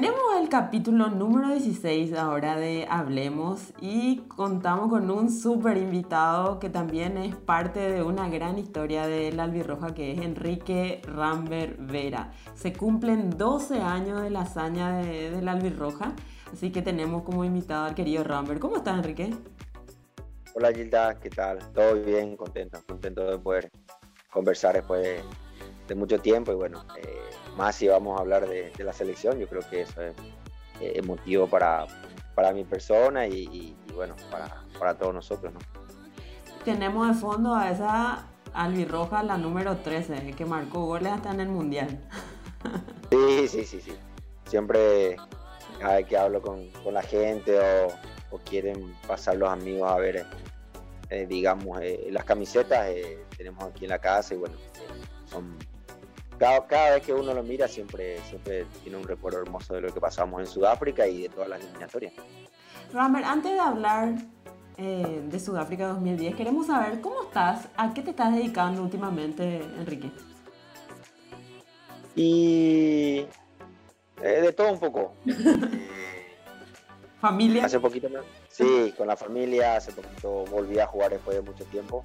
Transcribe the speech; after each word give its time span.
Tenemos 0.00 0.20
el 0.40 0.48
capítulo 0.48 1.08
número 1.08 1.48
16 1.48 2.14
ahora 2.14 2.56
de 2.56 2.86
Hablemos 2.88 3.72
y 3.80 4.18
contamos 4.28 4.90
con 4.90 5.10
un 5.10 5.28
súper 5.28 5.76
invitado 5.76 6.60
que 6.60 6.70
también 6.70 7.18
es 7.18 7.34
parte 7.34 7.80
de 7.80 8.04
una 8.04 8.28
gran 8.28 8.60
historia 8.60 9.08
de 9.08 9.32
la 9.32 9.42
albirroja 9.42 9.94
que 9.94 10.12
es 10.12 10.20
Enrique 10.20 11.02
Rambert 11.04 11.78
Vera. 11.80 12.32
Se 12.54 12.72
cumplen 12.72 13.30
12 13.30 13.80
años 13.80 14.22
de 14.22 14.30
la 14.30 14.42
hazaña 14.42 14.98
de, 14.98 15.32
de 15.32 15.42
la 15.42 15.50
albirroja, 15.50 16.14
así 16.52 16.70
que 16.70 16.80
tenemos 16.80 17.24
como 17.24 17.44
invitado 17.44 17.86
al 17.86 17.96
querido 17.96 18.22
Rambert. 18.22 18.60
¿Cómo 18.60 18.76
estás 18.76 18.98
Enrique? 18.98 19.34
Hola 20.54 20.72
Gilda, 20.72 21.18
¿qué 21.18 21.30
tal? 21.30 21.58
Todo 21.72 21.96
bien, 21.96 22.36
contento, 22.36 22.78
contento 22.86 23.28
de 23.28 23.38
poder 23.38 23.68
conversar 24.30 24.76
después 24.76 25.24
de, 25.88 25.94
mucho 25.96 26.20
tiempo 26.20 26.52
y 26.52 26.54
bueno, 26.54 26.84
eh, 26.96 27.18
más 27.58 27.76
si 27.76 27.88
vamos 27.88 28.16
a 28.16 28.22
hablar 28.22 28.48
de, 28.48 28.72
la 28.78 28.92
selección, 28.92 29.38
yo 29.38 29.48
creo 29.48 29.62
que 29.68 29.82
eso 29.82 30.00
es 30.00 30.14
eh, 30.80 31.02
motivo 31.02 31.46
para, 31.46 31.86
para 32.34 32.52
mi 32.52 32.64
persona 32.64 33.26
y, 33.26 33.76
bueno, 33.94 34.14
para, 34.30 34.62
para, 34.78 34.94
todos 34.96 35.12
nosotros, 35.12 35.52
¿no? 35.52 35.58
Tenemos 36.64 37.08
de 37.08 37.14
fondo 37.14 37.54
a 37.54 37.70
esa 37.70 38.26
albirroja, 38.54 39.22
la 39.22 39.36
número 39.36 39.76
13, 39.78 40.32
que 40.36 40.44
marcó 40.44 40.86
goles 40.86 41.12
hasta 41.12 41.32
en 41.32 41.40
el 41.40 41.48
Mundial. 41.48 42.00
Sí, 43.10 43.48
sí, 43.48 43.64
sí, 43.64 43.80
sí. 43.80 43.92
Siempre 44.44 45.16
cada 45.78 45.96
vez 45.96 46.06
que 46.06 46.18
hablo 46.18 46.42
con, 46.42 46.68
con 46.84 46.92
la 46.92 47.00
gente 47.00 47.58
o, 47.58 47.88
o, 48.30 48.38
quieren 48.40 48.94
pasar 49.06 49.36
los 49.36 49.48
amigos 49.48 49.90
a 49.90 49.96
ver 49.96 50.26
eh, 51.10 51.26
digamos, 51.26 51.80
eh, 51.80 52.08
las 52.10 52.24
camisetas 52.24 52.88
eh, 52.88 53.24
tenemos 53.34 53.64
aquí 53.64 53.86
en 53.86 53.90
la 53.90 53.98
casa 53.98 54.34
y 54.34 54.36
bueno, 54.36 54.56
son 55.24 55.56
cada, 56.38 56.66
cada, 56.66 56.94
vez 56.94 57.04
que 57.04 57.12
uno 57.12 57.34
lo 57.34 57.42
mira 57.42 57.68
siempre, 57.68 58.18
siempre 58.28 58.66
tiene 58.82 58.98
un 58.98 59.04
recuerdo 59.04 59.40
hermoso 59.40 59.74
de 59.74 59.82
lo 59.82 59.92
que 59.92 60.00
pasamos 60.00 60.40
en 60.40 60.46
Sudáfrica 60.46 61.06
y 61.06 61.22
de 61.22 61.28
todas 61.28 61.48
las 61.48 61.60
eliminatorias. 61.60 62.14
Ramber, 62.92 63.24
antes 63.24 63.52
de 63.52 63.60
hablar 63.60 64.14
de 64.78 65.40
Sudáfrica 65.40 65.88
2010, 65.88 66.36
queremos 66.36 66.68
saber 66.68 67.00
cómo 67.00 67.24
estás, 67.24 67.66
a 67.76 67.92
qué 67.92 68.00
te 68.00 68.10
estás 68.10 68.32
dedicando 68.32 68.80
últimamente, 68.82 69.60
Enrique. 69.76 70.10
Y 72.14 73.26
de 74.20 74.52
todo 74.52 74.72
un 74.72 74.78
poco. 74.78 75.14
¿Familia? 77.20 77.64
Hace 77.64 77.80
poquito, 77.80 78.08
sí, 78.48 78.94
con 78.96 79.08
la 79.08 79.16
familia, 79.16 79.76
hace 79.76 79.90
poquito 79.90 80.44
volví 80.44 80.78
a 80.78 80.86
jugar 80.86 81.10
después 81.10 81.36
de 81.36 81.42
mucho 81.42 81.64
tiempo. 81.64 82.04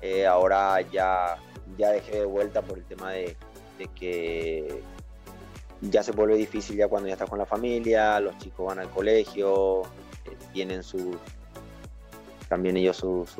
Eh, 0.00 0.26
ahora 0.26 0.80
ya, 0.80 1.36
ya 1.76 1.90
dejé 1.90 2.20
de 2.20 2.24
vuelta 2.24 2.62
por 2.62 2.78
el 2.78 2.84
tema 2.84 3.12
de, 3.12 3.36
que 3.94 4.82
ya 5.80 6.02
se 6.02 6.12
vuelve 6.12 6.36
difícil 6.36 6.76
ya 6.76 6.88
cuando 6.88 7.08
ya 7.08 7.14
estás 7.14 7.28
con 7.28 7.38
la 7.38 7.46
familia, 7.46 8.18
los 8.20 8.36
chicos 8.38 8.66
van 8.66 8.78
al 8.78 8.90
colegio, 8.90 9.82
eh, 10.24 10.36
tienen 10.52 10.82
sus, 10.82 11.16
también 12.48 12.76
ellos 12.76 12.96
sus, 12.96 13.30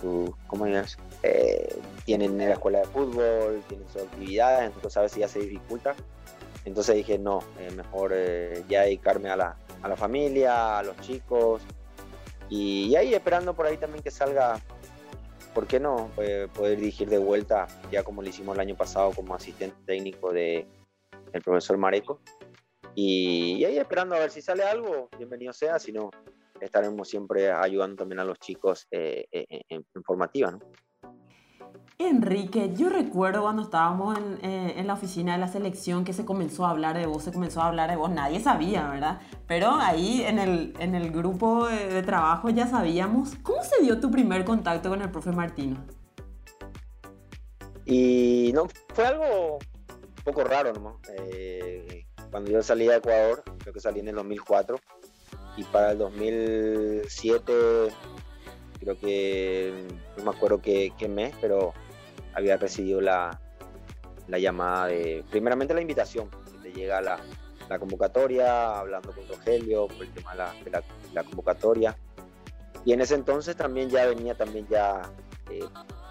sus, 0.00 0.30
¿cómo 0.46 0.66
es? 0.66 0.96
Eh, 1.22 1.76
tienen 2.04 2.38
la 2.38 2.52
escuela 2.52 2.80
de 2.80 2.86
fútbol, 2.86 3.62
tienen 3.68 3.86
sus 3.88 4.02
actividades, 4.02 4.72
entonces 4.72 4.96
a 4.96 5.02
veces 5.02 5.18
ya 5.18 5.28
se 5.28 5.40
dificulta. 5.40 5.94
Entonces 6.64 6.94
dije, 6.94 7.18
no, 7.18 7.42
mejor 7.74 8.12
ya 8.68 8.82
dedicarme 8.82 9.30
a 9.30 9.36
la, 9.36 9.56
a 9.82 9.88
la 9.88 9.96
familia, 9.96 10.78
a 10.78 10.82
los 10.82 10.96
chicos. 11.00 11.62
Y, 12.48 12.94
ahí 12.96 13.14
esperando 13.14 13.54
por 13.54 13.66
ahí 13.66 13.76
también 13.76 14.02
que 14.02 14.10
salga, 14.10 14.60
¿por 15.54 15.66
qué 15.66 15.80
no? 15.80 16.10
Eh, 16.18 16.48
poder 16.54 16.78
dirigir 16.78 17.08
de 17.08 17.18
vuelta, 17.18 17.66
ya 17.90 18.02
como 18.02 18.22
lo 18.22 18.28
hicimos 18.28 18.54
el 18.54 18.60
año 18.60 18.76
pasado 18.76 19.12
como 19.12 19.34
asistente 19.34 19.76
técnico 19.86 20.32
de 20.32 20.66
el 21.32 21.42
profesor 21.42 21.78
Mareco. 21.78 22.20
Y, 22.94 23.64
ahí 23.64 23.78
esperando 23.78 24.14
a 24.14 24.18
ver 24.18 24.30
si 24.30 24.42
sale 24.42 24.64
algo, 24.64 25.08
bienvenido 25.16 25.52
sea, 25.52 25.78
si 25.78 25.92
no, 25.92 26.10
estaremos 26.60 27.08
siempre 27.08 27.50
ayudando 27.50 27.96
también 27.96 28.20
a 28.20 28.24
los 28.24 28.38
chicos 28.38 28.86
eh, 28.90 29.26
eh, 29.30 29.46
en, 29.68 29.84
en 29.94 30.02
formativa, 30.02 30.50
¿no? 30.50 30.58
Enrique, 31.98 32.72
yo 32.74 32.88
recuerdo 32.88 33.42
cuando 33.42 33.62
estábamos 33.62 34.18
eh, 34.42 34.74
en, 34.76 34.86
la 34.86 34.94
oficina 34.94 35.32
de 35.32 35.38
la 35.38 35.48
selección 35.48 36.04
que 36.04 36.14
se 36.14 36.24
comenzó 36.24 36.64
a 36.64 36.70
hablar 36.70 36.96
de 36.96 37.04
vos, 37.04 37.22
se 37.22 37.32
comenzó 37.32 37.60
a 37.60 37.66
hablar 37.66 37.90
de 37.90 37.96
vos, 37.96 38.10
nadie 38.10 38.40
sabía, 38.40 38.88
¿verdad? 38.88 39.20
Pero 39.46 39.72
ahí 39.72 40.22
en 40.22 40.38
el, 40.38 40.74
en 40.78 40.94
el 40.94 41.10
grupo 41.10 41.66
de, 41.66 42.02
trabajo 42.02 42.48
ya 42.48 42.66
sabíamos. 42.66 43.34
¿Cómo 43.42 43.62
se 43.64 43.82
dio 43.82 44.00
tu 44.00 44.10
primer 44.10 44.46
contacto 44.46 44.88
con 44.88 45.02
el 45.02 45.10
profe 45.10 45.30
Martino? 45.30 45.76
Y 47.84 48.50
no, 48.54 48.66
fue 48.94 49.06
algo 49.06 49.58
un 49.58 50.24
poco 50.24 50.44
raro, 50.44 50.72
¿no? 50.72 51.00
Eh, 51.18 52.06
cuando 52.30 52.50
yo 52.50 52.62
salí 52.62 52.86
de 52.86 52.96
Ecuador, 52.96 53.42
creo 53.58 53.74
que 53.74 53.80
salí 53.80 54.00
en 54.00 54.08
el 54.08 54.14
2004, 54.14 54.80
y 55.58 55.64
para 55.64 55.92
el 55.92 55.98
2007, 55.98 57.52
creo 58.80 58.98
que, 58.98 59.86
no 60.16 60.24
me 60.24 60.30
acuerdo 60.30 60.60
qué, 60.60 60.92
mes, 61.08 61.34
pero 61.40 61.72
había 62.34 62.56
recibido 62.56 63.00
la, 63.00 63.40
la 64.26 64.38
llamada 64.38 64.86
de, 64.86 65.24
primeramente 65.30 65.74
la 65.74 65.82
invitación, 65.82 66.30
que 66.30 66.70
te 66.70 66.72
llega 66.72 67.00
la, 67.00 67.20
la 67.68 67.78
convocatoria, 67.78 68.78
hablando 68.78 69.12
con 69.12 69.28
Rogelio 69.28 69.86
por 69.86 70.02
el 70.02 70.12
tema 70.12 70.32
de 70.32 70.70
la, 70.70 70.82
la, 71.12 71.24
convocatoria. 71.24 71.96
Y 72.84 72.92
en 72.92 73.00
ese 73.02 73.14
entonces 73.14 73.54
también 73.56 73.90
ya 73.90 74.06
venía 74.06 74.34
también 74.34 74.66
ya 74.68 75.02
eh, 75.50 75.60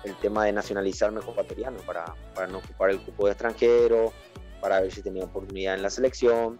el 0.03 0.15
tema 0.17 0.45
de 0.45 0.53
nacionalizarme 0.53 1.19
ecuatoriano 1.19 1.79
para, 1.79 2.13
para 2.35 2.47
no 2.47 2.59
ocupar 2.59 2.91
el 2.91 3.01
cupo 3.01 3.25
de 3.25 3.31
extranjero, 3.31 4.13
para 4.61 4.79
ver 4.79 4.91
si 4.91 5.01
tenía 5.01 5.23
oportunidad 5.23 5.75
en 5.75 5.81
la 5.81 5.89
selección. 5.89 6.59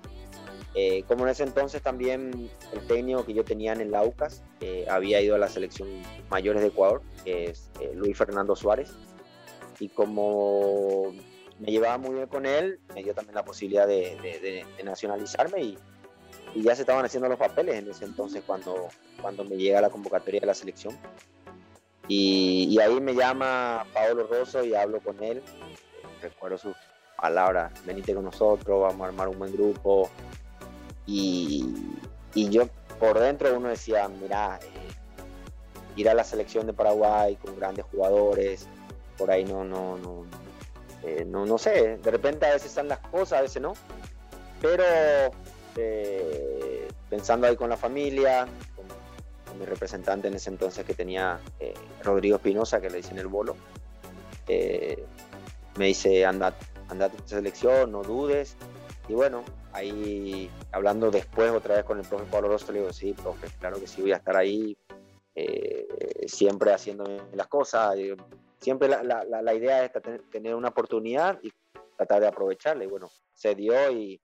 Eh, 0.81 1.03
como 1.09 1.25
en 1.25 1.31
ese 1.31 1.43
entonces 1.43 1.81
también 1.81 2.49
el 2.71 2.87
técnico 2.87 3.25
que 3.25 3.33
yo 3.33 3.43
tenía 3.43 3.73
en 3.73 3.81
el 3.81 3.91
Laucas 3.91 4.43
eh, 4.61 4.85
había 4.89 5.19
ido 5.19 5.35
a 5.35 5.37
la 5.37 5.49
selección 5.49 5.89
mayores 6.29 6.61
de 6.61 6.69
Ecuador, 6.69 7.01
que 7.25 7.49
es 7.49 7.69
Luis 7.95 8.17
Fernando 8.17 8.55
Suárez, 8.55 8.89
y 9.77 9.89
como 9.89 11.13
me 11.59 11.69
llevaba 11.69 11.97
muy 11.97 12.15
bien 12.15 12.27
con 12.27 12.45
él, 12.45 12.79
me 12.95 13.03
dio 13.03 13.13
también 13.13 13.35
la 13.35 13.43
posibilidad 13.43 13.85
de, 13.85 14.65
nacionalizarme 14.85 15.61
y, 15.61 15.77
ya 16.55 16.73
se 16.75 16.81
estaban 16.81 17.05
haciendo 17.05 17.27
los 17.27 17.37
papeles 17.37 17.75
en 17.75 17.91
ese 17.91 18.05
entonces 18.05 18.41
cuando, 18.47 18.87
cuando 19.21 19.43
me 19.43 19.57
llega 19.57 19.81
la 19.81 19.89
convocatoria 19.89 20.39
de 20.39 20.47
la 20.47 20.53
selección. 20.53 20.97
Y, 22.07 22.79
ahí 22.79 23.01
me 23.01 23.13
llama 23.13 23.85
Paolo 23.93 24.25
Rosso 24.27 24.63
y 24.63 24.73
hablo 24.73 25.01
con 25.01 25.21
él. 25.21 25.43
Recuerdo 26.21 26.57
sus 26.57 26.75
palabras, 27.21 27.71
venite 27.85 28.15
con 28.15 28.23
nosotros, 28.23 28.81
vamos 28.81 29.01
a 29.01 29.09
armar 29.09 29.27
un 29.27 29.37
buen 29.37 29.53
grupo. 29.53 30.09
Y, 31.11 31.65
yo 32.35 32.69
por 32.99 33.19
dentro 33.19 33.55
uno 33.57 33.69
decía, 33.69 34.07
mira, 34.07 34.59
eh, 34.61 34.67
ir 35.95 36.07
a 36.07 36.13
la 36.13 36.23
selección 36.23 36.67
de 36.67 36.73
Paraguay 36.73 37.35
con 37.35 37.57
grandes 37.57 37.85
jugadores, 37.91 38.67
por 39.17 39.31
ahí 39.31 39.43
no, 39.43 39.63
no, 39.63 39.97
no, 39.97 40.25
eh, 41.03 41.25
no, 41.25 41.45
no 41.45 41.57
sé, 41.57 41.97
de 41.97 42.11
repente 42.11 42.45
a 42.45 42.53
veces 42.53 42.67
están 42.67 42.87
las 42.87 42.99
cosas, 42.99 43.39
a 43.39 43.41
veces 43.41 43.61
no, 43.61 43.73
pero 44.61 44.83
eh, 45.75 46.87
pensando 47.09 47.47
ahí 47.47 47.55
con 47.55 47.69
la 47.69 47.77
familia, 47.77 48.47
con, 48.75 48.87
mi 49.57 49.65
representante 49.65 50.27
en 50.29 50.35
ese 50.35 50.51
entonces 50.51 50.85
que 50.85 50.93
tenía 50.93 51.37
Rodrigo 52.03 52.37
Espinosa, 52.37 52.79
que 52.79 52.89
le 52.89 52.97
dicen 52.97 53.17
el 53.17 53.27
bolo, 53.27 53.57
me 54.47 55.85
dice, 55.85 56.25
anda, 56.25 56.55
anda 56.87 57.07
a 57.07 57.09
tu 57.09 57.27
selección, 57.27 57.91
no 57.91 58.03
dudes, 58.03 58.55
y 59.09 59.13
bueno, 59.13 59.43
ahí 59.73 60.49
hablando 60.71 61.11
después 61.11 61.51
otra 61.51 61.75
vez 61.75 61.83
con 61.83 61.99
el 61.99 62.07
profe 62.07 62.25
Pablo 62.31 62.47
Rosso, 62.47 62.71
le 62.71 62.79
digo, 62.79 62.93
sí, 62.93 63.13
profe, 63.13 63.47
claro 63.59 63.79
que 63.79 63.87
sí, 63.87 64.01
voy 64.01 64.13
a 64.13 64.17
estar 64.17 64.37
ahí, 64.37 64.77
siempre 66.27 66.73
haciendo 66.73 67.03
las 67.33 67.47
cosas, 67.47 67.95
siempre 68.59 68.87
la, 68.87 69.03
la, 69.03 69.23
la 69.23 69.53
idea 69.53 69.83
es 69.83 69.91
tener 70.29 70.55
una 70.55 70.69
oportunidad 70.69 71.39
y 71.41 71.51
tratar 71.97 72.21
de 72.21 72.27
aprovecharla. 72.27 72.83
Y 72.83 72.87
bueno, 72.87 73.09
se 73.33 73.55
dio 73.55 73.91
y 73.91 74.21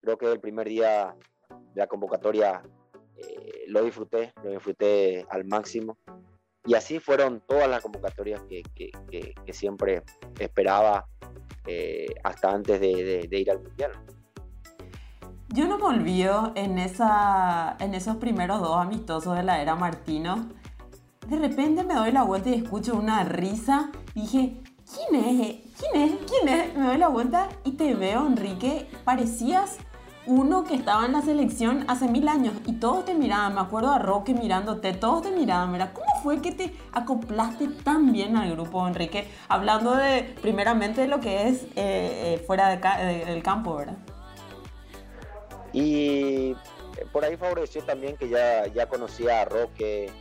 creo 0.00 0.18
que 0.18 0.30
el 0.30 0.40
primer 0.40 0.68
día 0.68 1.16
de 1.48 1.80
la 1.80 1.86
convocatoria 1.86 2.62
eh, 3.16 3.64
lo 3.68 3.82
disfruté, 3.82 4.32
lo 4.42 4.50
disfruté 4.50 5.26
al 5.30 5.44
máximo. 5.44 5.98
Y 6.64 6.74
así 6.74 7.00
fueron 7.00 7.40
todas 7.40 7.68
las 7.68 7.82
convocatorias 7.82 8.40
que, 8.42 8.62
que, 8.74 8.92
que, 9.44 9.52
siempre 9.52 10.04
esperaba 10.38 11.08
eh, 11.66 12.06
hasta 12.24 12.50
antes 12.50 12.80
de, 12.80 13.28
ir 13.30 13.50
al 13.50 13.62
Mundial. 13.62 13.92
Yo 15.48 15.66
no 15.66 15.78
me 15.78 15.84
olvido 15.84 16.52
en, 16.54 16.78
esa, 16.78 17.76
en 17.78 17.94
esos 17.94 18.16
primeros 18.16 18.60
dos 18.60 18.76
amistosos 18.76 19.36
de 19.36 19.42
la 19.42 19.60
era 19.60 19.74
Martino 19.74 20.48
de 21.32 21.38
repente 21.38 21.84
me 21.84 21.94
doy 21.94 22.12
la 22.12 22.24
vuelta 22.24 22.50
y 22.50 22.54
escucho 22.54 22.94
una 22.94 23.24
risa. 23.24 23.90
Dije, 24.14 24.60
¿quién 24.92 25.24
es? 25.24 25.60
¿Quién 25.78 26.02
es? 26.02 26.12
¿Quién 26.28 26.48
es? 26.48 26.76
Me 26.76 26.86
doy 26.86 26.98
la 26.98 27.08
vuelta 27.08 27.48
y 27.64 27.72
te 27.72 27.94
veo, 27.94 28.26
Enrique. 28.26 28.88
Parecías 29.04 29.78
uno 30.26 30.64
que 30.64 30.74
estaba 30.74 31.04
en 31.06 31.12
la 31.12 31.22
selección 31.22 31.84
hace 31.88 32.06
mil 32.06 32.28
años 32.28 32.54
y 32.66 32.74
todos 32.74 33.04
te 33.04 33.14
miraban. 33.14 33.54
Me 33.54 33.60
acuerdo 33.60 33.90
a 33.90 33.98
Roque 33.98 34.34
mirándote, 34.34 34.92
todos 34.92 35.22
te 35.22 35.30
miraban. 35.30 35.72
Mira, 35.72 35.92
¿cómo 35.92 36.06
fue 36.22 36.40
que 36.40 36.52
te 36.52 36.72
acoplaste 36.92 37.68
tan 37.68 38.12
bien 38.12 38.36
al 38.36 38.52
grupo, 38.52 38.86
Enrique? 38.86 39.26
Hablando 39.48 39.96
de, 39.96 40.34
primeramente, 40.40 41.02
de 41.02 41.08
lo 41.08 41.20
que 41.20 41.48
es 41.48 41.62
eh, 41.64 41.68
eh, 41.76 42.44
fuera 42.46 42.68
del 42.68 43.42
campo, 43.42 43.76
¿verdad? 43.76 43.96
Y 45.72 46.54
por 47.10 47.24
ahí 47.24 47.36
favoreció 47.36 47.82
también 47.82 48.16
que 48.16 48.28
ya, 48.28 48.66
ya 48.68 48.86
conocía 48.88 49.40
a 49.40 49.44
Roque 49.44 50.12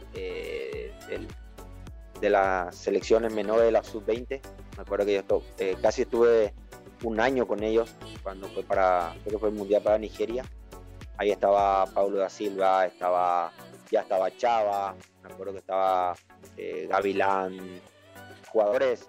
de 2.22 2.30
las 2.30 2.76
selecciones 2.76 3.34
menores 3.34 3.66
de 3.66 3.72
la 3.72 3.84
sub-20. 3.84 4.42
Me 4.78 4.82
acuerdo 4.82 5.06
que 5.06 5.14
yo 5.16 5.42
casi 5.82 6.04
estuve 6.04 6.54
un 7.04 7.20
año 7.20 7.48
con 7.48 7.64
ellos 7.64 7.94
cuando 8.24 8.48
fue 8.50 8.64
para, 8.64 9.16
creo 9.24 9.34
que 9.34 9.40
fue 9.40 9.50
el 9.50 9.56
Mundial 9.56 9.82
para 9.82 9.98
Nigeria. 9.98 10.44
Ahí 11.18 11.32
estaba 11.32 11.86
Paulo 11.88 12.18
da 12.18 12.30
Silva, 12.30 12.86
estaba, 12.86 13.52
ya 13.92 14.02
estaba 14.02 14.36
Chava, 14.38 14.96
me 15.24 15.32
acuerdo 15.32 15.54
que 15.54 15.60
estaba 15.60 16.16
eh, 16.58 16.88
Gavilán, 16.90 17.60
jugadores 18.52 19.08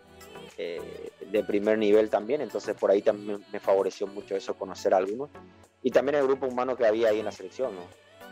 eh, 0.59 1.11
de 1.31 1.45
primer 1.45 1.79
nivel 1.79 2.11
también, 2.11 2.41
entonces 2.41 2.77
por 2.77 2.91
ahí 2.91 3.01
también 3.03 3.43
me 3.51 3.61
favoreció 3.61 4.07
mucho 4.07 4.37
eso, 4.37 4.55
conocer 4.55 4.93
a 4.95 4.99
algunos. 4.99 5.31
Y 5.83 5.91
también 5.91 6.17
el 6.17 6.27
grupo 6.27 6.47
humano 6.47 6.77
que 6.77 6.87
había 6.87 7.09
ahí 7.09 7.19
en 7.19 7.25
la 7.25 7.33
selección, 7.33 7.73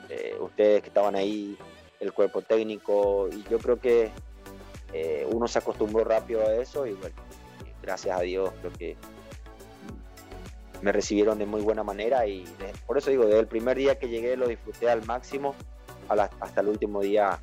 eh, 0.09 0.37
ustedes 0.39 0.83
que 0.83 0.89
estaban 0.89 1.17
ahí, 1.17 1.57
el 1.99 2.13
cuerpo 2.13 2.43
técnico, 2.43 3.29
y 3.33 3.43
yo 3.51 3.59
creo 3.59 3.79
que 3.79 4.11
uno 5.31 5.47
se 5.47 5.61
acostumbró 5.61 6.03
rápido 6.03 6.45
a 6.45 6.57
eso 6.57 6.85
y 6.85 6.95
bueno, 6.95 7.15
gracias 7.81 8.19
a 8.19 8.23
Dios 8.23 8.51
creo 8.61 8.73
que 8.73 8.97
me 10.83 10.93
recibieron 10.93 11.39
de 11.39 11.47
muy 11.47 11.61
buena 11.61 11.83
manera 11.83 12.27
y 12.27 12.45
por 12.87 12.99
eso 12.99 13.11
digo, 13.11 13.27
desde 13.27 13.41
el 13.41 13.47
primer 13.47 13.77
día 13.77 13.99
que 13.99 14.09
llegué 14.09 14.37
lo 14.37 14.49
disfruté 14.49 14.91
al 14.91 15.05
máximo 15.05 15.55
hasta 16.09 16.61
el 16.61 16.69
último 16.69 17.01
día 17.01 17.39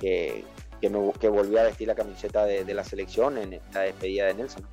que, 0.00 0.44
que, 0.80 0.90
que, 1.20 1.28
volví 1.28 1.56
a 1.56 1.64
vestir 1.64 1.88
la 1.88 1.94
camiseta 1.94 2.44
de, 2.44 2.72
la 2.72 2.84
selección 2.84 3.38
en 3.38 3.60
la 3.72 3.80
despedida 3.80 4.26
de 4.26 4.34
Nelson. 4.34 4.64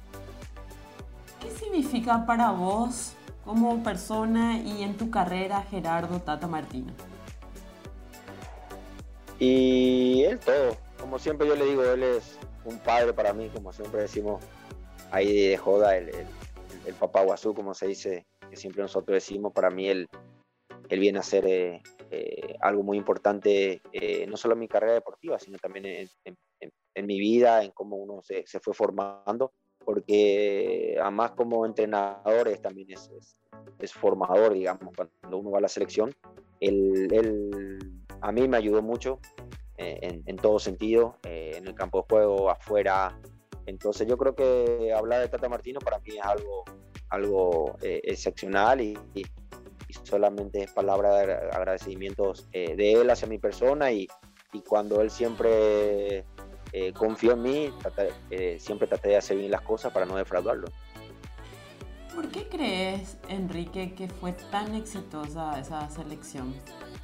¿Qué 1.42 1.50
significa 1.52 2.26
para 2.26 2.52
vos 2.52 3.14
como 3.44 3.82
persona 3.82 4.60
y 4.60 4.84
en 4.84 4.98
tu 4.98 5.10
carrera 5.10 5.64
Gerardo 5.64 6.20
Tata 6.20 6.48
Martino? 6.48 6.94
Y 9.40 10.24
él 10.24 10.38
todo, 10.40 10.78
como 11.00 11.18
siempre 11.18 11.48
yo 11.48 11.56
le 11.56 11.66
digo, 11.66 11.84
él 11.84 12.04
es 12.04 12.38
un 12.66 12.78
padre 12.80 13.14
para 13.14 13.34
mí, 13.34 13.50
como 13.50 13.72
siempre 13.72 14.02
decimos 14.02 14.44
ahí 15.12 15.50
de 15.50 15.58
joda, 15.58 15.96
el, 15.96 16.12
el 16.90 16.96
papá 16.96 17.24
guazú, 17.24 17.54
como 17.54 17.74
se 17.74 17.88
dice, 17.88 18.26
que 18.50 18.56
siempre 18.56 18.82
nosotros 18.82 19.16
decimos, 19.16 19.54
para 19.54 19.70
mí 19.70 19.88
él, 19.88 20.08
él 20.90 21.00
viene 21.00 21.20
a 21.20 21.24
ser 21.24 21.46
eh, 21.46 21.82
eh, 22.12 22.56
algo 22.62 22.84
muy 22.84 22.98
importante, 22.98 23.82
eh, 23.92 24.26
no 24.28 24.38
solo 24.38 24.56
en 24.56 24.60
mi 24.60 24.68
carrera 24.68 24.94
deportiva, 24.94 25.40
sino 25.40 25.58
también 25.58 25.86
en, 25.86 27.06
mi 27.06 27.20
vida, 27.20 27.64
en 27.64 27.72
cómo 27.72 27.96
uno 27.96 28.22
se, 28.22 28.44
fue 28.60 28.74
formando, 28.74 29.54
porque 29.86 30.98
además 31.02 31.32
como 31.32 31.66
entrenador 31.66 32.50
también 32.58 32.92
es, 32.92 33.10
es, 33.80 33.94
formador, 33.94 34.54
digamos, 34.54 34.94
cuando 34.96 35.38
uno 35.38 35.52
va 35.52 35.60
a 35.60 35.62
la 35.62 35.70
selección. 35.70 36.14
Él, 36.60 37.80
a 38.20 38.32
mí 38.32 38.48
me 38.48 38.58
ayudó 38.58 38.82
mucho 38.82 39.20
en, 39.78 40.36
todo 40.36 40.60
sentido, 40.60 41.16
en 41.24 41.66
el 41.66 41.74
campo 41.74 42.00
de 42.00 42.06
juego, 42.10 42.50
afuera, 42.50 43.18
entonces 43.70 44.08
yo 44.08 44.18
creo 44.18 44.36
que 44.36 44.92
hablar 44.94 45.22
de 45.22 45.30
Tata 45.30 45.48
Martino 45.48 45.80
para 45.80 46.00
mí 46.00 46.18
es 46.18 46.26
algo, 46.26 46.64
algo 47.10 47.78
eh, 47.82 48.02
excepcional 48.04 48.82
y, 48.82 48.98
solamente 50.04 50.62
es 50.64 50.72
palabra 50.72 51.16
de 51.18 51.34
agradecimientos 51.34 52.48
eh, 52.52 52.76
de 52.76 52.94
él 52.94 53.10
hacia 53.10 53.28
mi 53.28 53.38
persona 53.38 53.92
y, 53.92 54.08
cuando 54.68 55.02
él 55.02 55.12
siempre 55.12 56.26
eh, 56.74 56.94
confió 56.94 57.34
en 57.34 57.42
mí, 57.44 57.74
siempre 58.58 58.88
traté 58.88 59.10
de 59.10 59.18
hacer 59.18 59.38
bien 59.38 59.52
las 59.52 59.62
cosas 59.62 59.94
para 59.94 60.08
no 60.08 60.16
defraudarlo. 60.16 60.68
¿Por 62.16 62.30
qué 62.30 62.48
crees, 62.50 63.18
Enrique, 63.28 63.94
que 63.94 64.08
fue 64.08 64.34
tan 64.34 64.74
exitosa 64.74 65.60
esa 65.60 65.88
selección? 65.92 66.56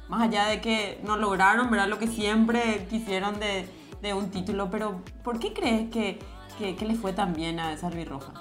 Más 0.08 0.28
allá 0.28 0.46
de 0.48 0.60
que 0.60 0.98
no 1.04 1.16
lograron, 1.16 1.70
¿verdad? 1.70 1.86
Lo 1.86 2.00
que 2.00 2.08
siempre 2.08 2.86
quisieron 2.90 3.38
de, 3.38 3.66
de 4.02 4.14
un 4.14 4.30
título, 4.32 4.68
pero 4.68 5.00
¿por 5.22 5.38
qué 5.38 5.52
crees 5.52 5.88
que 5.90 6.18
¿Qué, 6.58 6.74
le 6.86 6.94
fue 6.94 7.12
tan 7.12 7.34
bien 7.34 7.60
a 7.60 7.72
esa 7.72 7.90
Roja? 7.90 8.32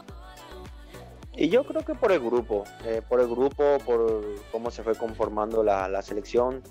Y 1.36 1.50
yo 1.50 1.66
creo 1.66 1.84
que 1.84 1.96
por 1.96 2.14
el 2.14 2.20
grupo, 2.20 2.64
eh, 2.86 3.02
por 3.08 3.20
el 3.20 3.28
grupo, 3.28 3.78
por 3.86 4.24
cómo 4.52 4.72
se 4.72 4.84
fue 4.84 4.96
conformando 4.96 5.64
la, 5.64 6.02
selección. 6.02 6.64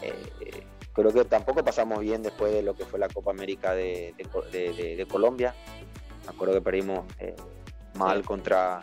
Eh, 0.00 0.64
creo 0.94 1.12
que 1.12 1.24
tampoco 1.26 1.62
pasamos 1.62 2.00
bien 2.00 2.22
después 2.22 2.52
de 2.52 2.62
lo 2.62 2.74
que 2.74 2.86
fue 2.86 2.98
la 2.98 3.08
Copa 3.08 3.32
América 3.32 3.74
de, 3.74 4.14
Colombia. 5.10 5.54
Me 6.24 6.30
acuerdo 6.30 6.54
que 6.54 6.60
perdimos 6.62 7.04
eh, 7.18 7.36
mal 7.94 8.24
contra, 8.24 8.82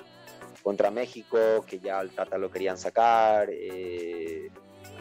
contra 0.62 0.92
México, 0.92 1.38
que 1.66 1.80
ya 1.80 2.00
al 2.00 2.12
Tata 2.12 2.38
lo 2.38 2.52
querían 2.52 2.78
sacar, 2.78 3.50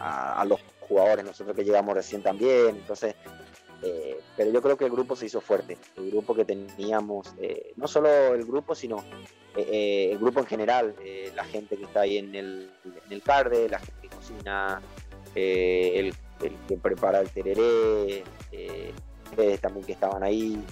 a, 0.00 0.40
a, 0.40 0.44
los 0.46 0.60
jugadores, 0.88 1.24
nosotros 1.24 1.54
que 1.54 1.64
llegamos 1.64 1.94
recién 1.94 2.22
también. 2.22 2.76
Entonces, 2.76 3.14
eh, 3.84 4.18
pero 4.34 4.50
yo 4.50 4.62
creo 4.62 4.78
que 4.78 4.86
el 4.86 4.90
grupo 4.90 5.14
se 5.14 5.26
hizo 5.26 5.42
fuerte, 5.42 5.76
el 5.96 6.10
grupo 6.10 6.34
que 6.34 6.46
teníamos, 6.46 7.34
eh, 7.38 7.74
no 7.76 7.86
solo 7.86 8.08
el 8.34 8.42
grupo, 8.46 8.74
sino 8.74 9.04
eh, 9.54 10.08
el 10.10 10.18
grupo 10.18 10.40
en 10.40 10.46
general, 10.46 10.94
la 11.34 11.44
gente 11.44 11.76
que 11.76 11.84
está 11.84 12.00
ahí 12.00 12.16
en 12.16 12.34
el, 12.34 12.70
en 12.84 13.12
el 13.12 13.22
carde, 13.22 13.68
la 13.68 13.78
gente 13.78 13.94
que 14.00 14.08
cocina, 14.08 14.80
el, 15.34 16.14
que 16.66 16.76
prepara 16.80 17.20
el 17.20 17.28
tereré, 17.28 18.24
ustedes 19.30 19.60
también 19.60 19.84
que 19.84 19.92
estaban 19.92 20.22
ahí. 20.22 20.64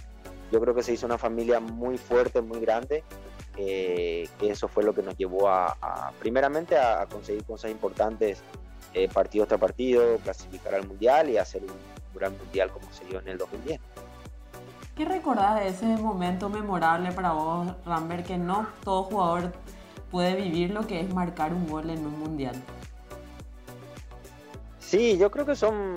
Yo 0.50 0.60
creo 0.60 0.74
que 0.74 0.82
se 0.82 0.94
hizo 0.94 1.04
una 1.04 1.18
familia 1.18 1.60
muy 1.60 1.98
fuerte, 1.98 2.40
muy 2.40 2.60
grande, 2.60 3.04
que 3.54 4.28
eso 4.40 4.68
fue 4.68 4.84
lo 4.84 4.94
que 4.94 5.02
nos 5.02 5.18
llevó 5.18 5.48
a, 5.48 6.12
primeramente 6.18 6.78
a, 6.78 7.06
conseguir 7.06 7.44
cosas 7.44 7.70
importantes 7.70 8.42
partido 9.12 9.46
tras 9.46 9.60
partido, 9.60 10.18
clasificar 10.18 10.74
al 10.74 10.86
mundial 10.86 11.30
y 11.30 11.38
hacer 11.38 11.62
un, 11.62 11.72
gran 12.14 12.36
mundial 12.36 12.70
como 12.70 12.90
se 12.92 13.04
dio 13.06 13.20
en 13.20 13.28
el 13.28 13.38
2010. 13.38 13.80
¿Qué 14.94 15.04
recordás 15.04 15.60
de 15.60 15.68
ese 15.68 15.86
momento 15.86 16.48
memorable 16.48 17.12
para 17.12 17.32
vos, 17.32 17.74
Rambert, 17.86 18.26
que 18.26 18.36
no 18.36 18.66
todo 18.84 19.04
jugador 19.04 19.52
puede 20.10 20.36
vivir 20.36 20.70
lo 20.70 20.86
que 20.86 21.00
es 21.00 21.12
marcar 21.14 21.54
un 21.54 21.66
gol 21.66 21.88
en 21.88 22.04
un 22.04 22.18
mundial? 22.18 22.54
Sí, 24.78 25.16
yo 25.16 25.30
creo 25.30 25.46
que 25.46 25.56
son, 25.56 25.94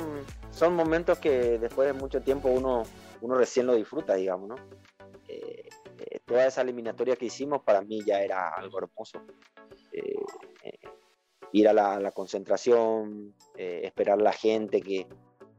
son 0.52 0.74
momentos 0.74 1.20
que 1.20 1.60
después 1.60 1.88
de 1.88 1.94
mucho 1.94 2.22
tiempo 2.22 2.48
uno, 2.48 2.84
uno 3.20 3.36
recién 3.36 3.68
lo 3.68 3.76
disfruta, 3.76 4.14
digamos, 4.14 4.48
¿no? 4.48 4.56
Eh, 5.28 5.68
eh, 6.00 6.20
toda 6.24 6.48
esa 6.48 6.62
eliminatoria 6.62 7.18
que 7.18 7.26
hicimos 7.26 7.62
para 7.64 7.82
mí 7.82 8.02
ya 8.06 8.22
era 8.22 8.50
algo 8.50 8.78
hermoso. 8.78 9.22
Eh, 9.92 10.16
ir 11.56 11.70
a 11.70 11.74
la, 11.74 12.12
concentración, 12.12 13.34
esperar 13.56 14.20
a 14.20 14.24
la 14.24 14.34
gente 14.34 14.82
que, 14.82 15.08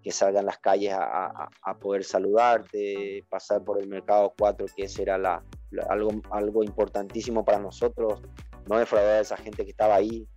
que 0.03 0.12
salgan 0.12 0.45
las 0.45 0.59
calles 0.59 0.93
a, 0.95 1.49
poder 1.81 2.05
saludarte, 2.05 3.25
pasar 3.31 3.65
por 3.65 3.81
el 3.81 3.88
mercado 3.88 4.35
4, 4.38 4.67
que 4.76 4.85
ese 4.85 5.03
era 5.03 5.17
la, 5.17 5.43
algo, 5.88 6.11
algo 6.31 6.62
importantísimo 6.62 7.47
para 7.47 7.59
nosotros, 7.59 8.21
no 8.69 8.79
defraudar 8.79 9.15
a 9.15 9.21
esa 9.21 9.38
gente 9.38 9.65
que 9.65 9.71
estaba 9.71 9.95
ahí 9.95 10.29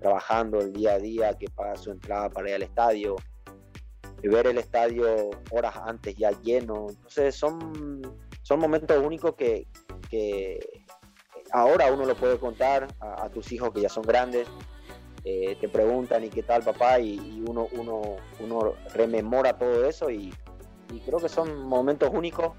trabajando 0.00 0.58
el 0.60 0.72
día 0.72 0.94
a 0.94 0.98
día, 0.98 1.34
que 1.34 1.50
paga 1.50 1.76
su 1.76 1.90
entrada 1.90 2.30
para 2.30 2.48
ir 2.48 2.54
al 2.54 2.62
estadio, 2.62 3.16
ver 4.22 4.46
el 4.46 4.56
estadio 4.56 5.30
horas 5.50 5.76
antes 5.84 6.16
ya 6.16 6.30
lleno. 6.40 6.86
Entonces 6.88 7.34
son, 7.34 8.00
son 8.40 8.58
momentos 8.58 8.96
únicos 9.04 9.34
que, 9.34 9.66
que 10.08 10.58
ahora 11.52 11.92
uno 11.92 12.06
lo 12.06 12.16
puede 12.16 12.38
contar 12.38 12.88
a, 13.00 13.28
tus 13.28 13.52
hijos 13.52 13.70
que 13.72 13.82
ya 13.82 13.90
son 13.90 14.02
grandes, 14.02 14.48
eh, 15.26 15.56
te 15.58 15.70
preguntan 15.70 16.22
y 16.22 16.28
qué 16.28 16.42
tal 16.42 16.62
papá 16.62 17.00
y, 17.00 17.42
uno, 17.48 17.66
uno, 17.72 18.02
uno 18.40 18.74
rememora 18.92 19.56
todo 19.56 19.88
eso 19.88 20.10
y, 20.10 20.34
creo 21.06 21.18
que 21.18 21.28
son 21.28 21.62
momentos 21.66 22.10
únicos. 22.12 22.52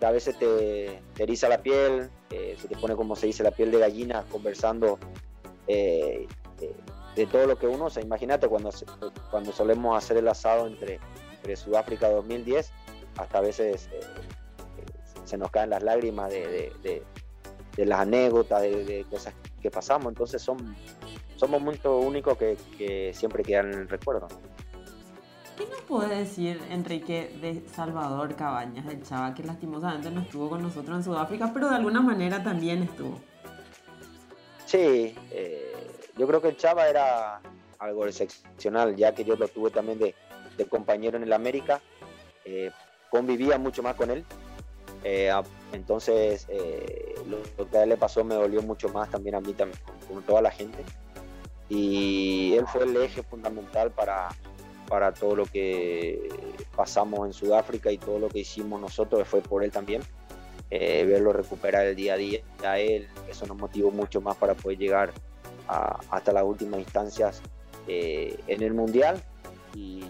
Que 0.00 0.06
a 0.06 0.10
veces 0.12 0.38
te, 0.38 1.02
eriza 1.18 1.48
la 1.48 1.58
piel, 1.58 2.08
eh, 2.30 2.56
se 2.56 2.68
te 2.68 2.76
pone 2.76 2.94
como 2.94 3.16
se 3.16 3.26
dice 3.26 3.42
la 3.42 3.50
piel 3.50 3.72
de 3.72 3.80
gallina 3.80 4.24
conversando 4.30 4.96
eh, 5.66 6.26
de 7.16 7.26
todo 7.26 7.46
lo 7.46 7.58
que 7.58 7.66
uno, 7.66 7.90
se 7.90 8.00
imagínate 8.00 8.46
cuando, 8.48 8.70
solemos 9.52 9.98
hacer 9.98 10.16
el 10.16 10.28
asado 10.28 10.68
entre, 10.68 11.00
Sudáfrica 11.56 12.08
2010, 12.10 12.72
hasta 13.16 13.38
a 13.38 13.40
veces 13.40 13.88
se 15.24 15.38
nos 15.38 15.50
caen 15.50 15.70
las 15.70 15.82
lágrimas 15.82 16.30
de 16.30 17.02
las 17.76 18.00
anécdotas, 18.00 18.62
de, 18.62 19.04
cosas 19.10 19.34
que 19.60 19.70
pasamos, 19.70 20.08
entonces 20.08 20.42
son 20.42 20.76
son 21.38 21.50
momentos 21.50 22.04
únicos 22.04 22.36
que, 22.36 22.58
que 22.76 23.12
siempre 23.14 23.42
quedan 23.42 23.72
en 23.72 23.78
el 23.80 23.88
recuerdo. 23.88 24.26
¿Qué 25.56 25.66
nos 25.66 25.80
puede 25.82 26.18
decir, 26.18 26.60
Enrique, 26.70 27.36
de 27.40 27.68
Salvador 27.68 28.36
Cabañas, 28.36 28.86
del 28.86 29.02
Chava, 29.02 29.34
que 29.34 29.42
lastimosamente 29.42 30.08
no 30.10 30.20
estuvo 30.20 30.50
con 30.50 30.62
nosotros 30.62 30.98
en 30.98 31.02
Sudáfrica, 31.02 31.50
pero 31.52 31.68
de 31.68 31.74
alguna 31.74 32.00
manera 32.00 32.44
también 32.44 32.84
estuvo? 32.84 33.18
Sí, 34.66 35.16
eh, 35.32 35.74
yo 36.16 36.28
creo 36.28 36.40
que 36.40 36.48
el 36.48 36.56
Chava 36.56 36.86
era 36.88 37.40
algo 37.80 38.06
excepcional, 38.06 38.94
ya 38.94 39.12
que 39.14 39.24
yo 39.24 39.34
lo 39.34 39.48
tuve 39.48 39.70
también 39.70 39.98
de, 39.98 40.14
de 40.56 40.64
compañero 40.66 41.16
en 41.16 41.24
el 41.24 41.32
América, 41.32 41.80
eh, 42.44 42.70
convivía 43.10 43.58
mucho 43.58 43.82
más 43.82 43.96
con 43.96 44.10
él, 44.10 44.24
eh, 45.02 45.32
entonces 45.72 46.46
lo, 47.26 47.66
que 47.68 47.78
a 47.78 47.82
él 47.82 47.88
le 47.88 47.96
pasó 47.96 48.22
me 48.22 48.36
dolió 48.36 48.62
mucho 48.62 48.88
más 48.90 49.10
también 49.10 49.34
a 49.34 49.40
mí, 49.40 49.54
también, 49.54 49.80
como 50.06 50.20
toda 50.20 50.40
la 50.40 50.52
gente. 50.52 50.84
Y 51.68 52.54
él 52.54 52.66
fue 52.66 52.84
el 52.84 52.96
eje 52.96 53.22
fundamental 53.22 53.90
para, 53.90 54.28
para 54.88 55.12
todo 55.12 55.36
lo 55.36 55.46
que 55.46 56.28
pasamos 56.74 57.26
en 57.26 57.32
Sudáfrica 57.32 57.92
y 57.92 57.98
todo 57.98 58.18
lo 58.18 58.28
que 58.28 58.40
hicimos 58.40 58.80
nosotros 58.80 59.26
fue 59.28 59.40
por 59.40 59.62
él 59.62 59.70
también. 59.70 60.02
Eh, 60.70 61.04
verlo 61.06 61.32
recuperar 61.32 61.86
el 61.86 61.96
día 61.96 62.12
a 62.14 62.16
día 62.18 62.40
a 62.62 62.78
él, 62.78 63.08
eso 63.28 63.46
nos 63.46 63.56
motivó 63.56 63.90
mucho 63.90 64.20
más 64.20 64.36
para 64.36 64.54
poder 64.54 64.76
llegar 64.76 65.12
hasta 65.66 66.32
las 66.32 66.44
últimas 66.44 66.80
instancias 66.80 67.40
eh, 67.86 68.38
en 68.46 68.62
el 68.62 68.74
Mundial 68.74 69.22
y, 69.74 70.04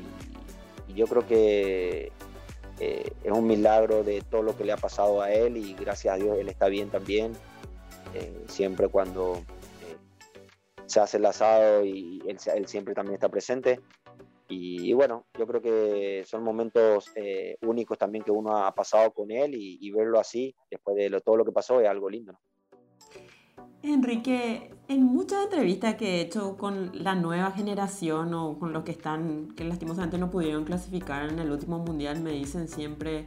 yo 0.94 1.06
creo 1.06 1.24
que 1.28 2.10
eh, 2.80 3.12
es 3.22 3.30
un 3.30 3.46
milagro 3.46 4.02
de 4.02 4.20
todo 4.20 4.42
lo 4.42 4.56
que 4.56 4.64
le 4.64 4.72
ha 4.72 4.76
pasado 4.76 5.22
a 5.22 5.30
él 5.30 5.56
y 5.56 5.74
gracias 5.74 6.14
a 6.14 6.16
Dios 6.16 6.36
él 6.36 6.48
está 6.48 6.66
bien 6.66 6.90
también, 6.90 7.34
siempre 8.48 8.88
cuando 8.88 9.44
se 10.88 11.00
hace 11.00 11.18
el 11.18 11.26
asado 11.26 11.84
y 11.84 12.20
él, 12.26 12.38
él 12.54 12.66
siempre 12.66 12.94
también 12.94 13.14
está 13.14 13.28
presente. 13.28 13.80
Y, 14.50 14.94
bueno, 14.94 15.26
yo 15.38 15.46
creo 15.46 15.60
que 15.60 16.24
son 16.26 16.42
momentos 16.42 17.10
eh, 17.14 17.58
únicos 17.62 17.98
también 17.98 18.24
que 18.24 18.30
uno 18.30 18.56
ha 18.56 18.74
pasado 18.74 19.12
con 19.12 19.30
él 19.30 19.52
y, 19.54 19.90
verlo 19.90 20.18
así, 20.18 20.54
después 20.70 20.96
de 20.96 21.10
todo 21.20 21.36
lo 21.36 21.44
que 21.44 21.52
pasó, 21.52 21.80
es 21.80 21.88
algo 21.88 22.08
lindo. 22.08 22.32
Enrique, 23.82 24.74
en 24.88 25.04
muchas 25.04 25.44
entrevistas 25.44 25.96
que 25.96 26.16
he 26.16 26.20
hecho 26.22 26.56
con 26.56 26.90
la 26.94 27.14
nueva 27.14 27.50
generación 27.52 28.32
o 28.34 28.58
con 28.58 28.72
los 28.72 28.84
que 28.84 28.92
están, 28.92 29.54
que 29.54 29.64
lastimosamente 29.64 30.16
no 30.16 30.30
pudieron 30.30 30.64
clasificar 30.64 31.30
en 31.30 31.38
el 31.38 31.52
último 31.52 31.78
mundial, 31.78 32.20
me 32.20 32.32
dicen 32.32 32.68
siempre, 32.68 33.26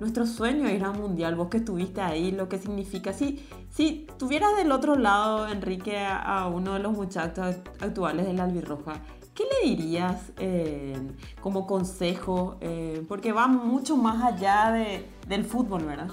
nuestro 0.00 0.26
sueño 0.26 0.66
es 0.66 0.74
ir 0.74 0.84
a 0.84 0.90
un 0.90 1.00
mundial, 1.00 1.36
vos 1.36 1.48
que 1.48 1.58
estuviste 1.58 2.00
ahí, 2.00 2.32
lo 2.32 2.48
que 2.48 2.58
significa. 2.58 3.12
Si, 3.12 3.46
si 3.70 4.06
tuvieras 4.18 4.56
del 4.56 4.72
otro 4.72 4.96
lado, 4.96 5.46
Enrique, 5.46 5.98
a, 5.98 6.46
uno 6.46 6.74
de 6.74 6.80
los 6.80 6.92
muchachos 6.92 7.56
actuales 7.80 8.26
de 8.26 8.32
la 8.32 8.44
Albirroja, 8.44 8.94
¿qué 9.34 9.44
le 9.44 9.68
dirías 9.68 10.32
eh, 10.38 10.96
como 11.42 11.66
consejo? 11.66 12.56
Eh, 12.62 13.04
porque 13.08 13.32
va 13.32 13.46
mucho 13.46 13.96
más 13.96 14.24
allá 14.24 14.72
de, 14.72 15.06
del 15.28 15.44
fútbol, 15.44 15.84
¿verdad? 15.84 16.08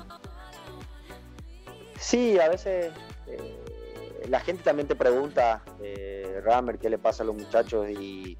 Sí, 1.98 2.38
a 2.40 2.50
veces 2.50 2.92
eh, 3.26 4.26
la 4.30 4.42
gente 4.42 4.64
también 4.64 4.88
te 4.88 4.96
pregunta, 4.96 5.64
Ramer, 6.44 6.78
¿qué 6.78 6.90
le 6.90 6.98
pasa 6.98 7.24
a 7.24 7.26
los 7.26 7.36
muchachos? 7.36 7.90
Y 7.90 8.38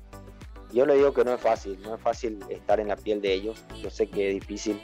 yo 0.74 0.86
le 0.86 0.96
digo 0.96 1.14
que 1.14 1.24
no 1.24 1.34
es 1.34 1.40
fácil, 1.40 1.82
no 1.82 1.96
es 1.96 2.02
fácil 2.02 2.44
estar 2.50 2.82
en 2.82 2.90
la 2.90 2.98
piel 2.98 3.22
de 3.22 3.34
ellos. 3.34 3.64
Yo 3.82 3.90
sé 3.90 4.10
que 4.10 4.28
es 4.28 4.34
difícil 4.34 4.82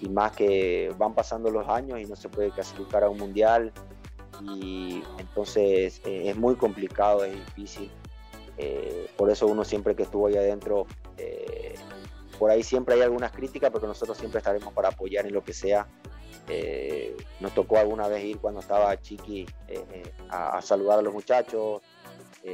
y 0.00 0.08
más 0.08 0.32
que 0.32 0.92
van 0.98 1.14
pasando 1.14 1.50
los 1.50 1.68
años 1.68 2.00
y 2.00 2.04
no 2.04 2.16
se 2.16 2.28
puede 2.28 2.50
clasificar 2.50 3.04
a 3.04 3.08
un 3.08 3.18
mundial 3.18 3.72
y 4.42 5.02
entonces 5.18 6.00
es 6.04 6.36
muy 6.36 6.56
complicado, 6.56 7.24
es 7.24 7.34
difícil. 7.34 7.90
Eh, 8.58 9.10
por 9.16 9.30
eso 9.30 9.46
uno 9.46 9.64
siempre 9.64 9.94
que 9.94 10.04
estuvo 10.04 10.28
ahí 10.28 10.36
adentro, 10.36 10.86
eh, 11.18 11.74
por 12.38 12.50
ahí 12.50 12.62
siempre 12.62 12.94
hay 12.94 13.02
algunas 13.02 13.32
críticas, 13.32 13.70
porque 13.70 13.86
nosotros 13.86 14.16
siempre 14.16 14.38
estaremos 14.38 14.72
para 14.72 14.88
apoyar 14.88 15.26
en 15.26 15.34
lo 15.34 15.42
que 15.42 15.52
sea. 15.52 15.86
Eh, 16.48 17.16
nos 17.40 17.54
tocó 17.54 17.78
alguna 17.78 18.08
vez 18.08 18.24
ir 18.24 18.38
cuando 18.38 18.60
estaba 18.60 19.00
Chiqui 19.00 19.46
a, 20.28 20.60
saludar 20.62 20.98
a 21.00 21.02
los 21.02 21.12
muchachos, 21.12 21.82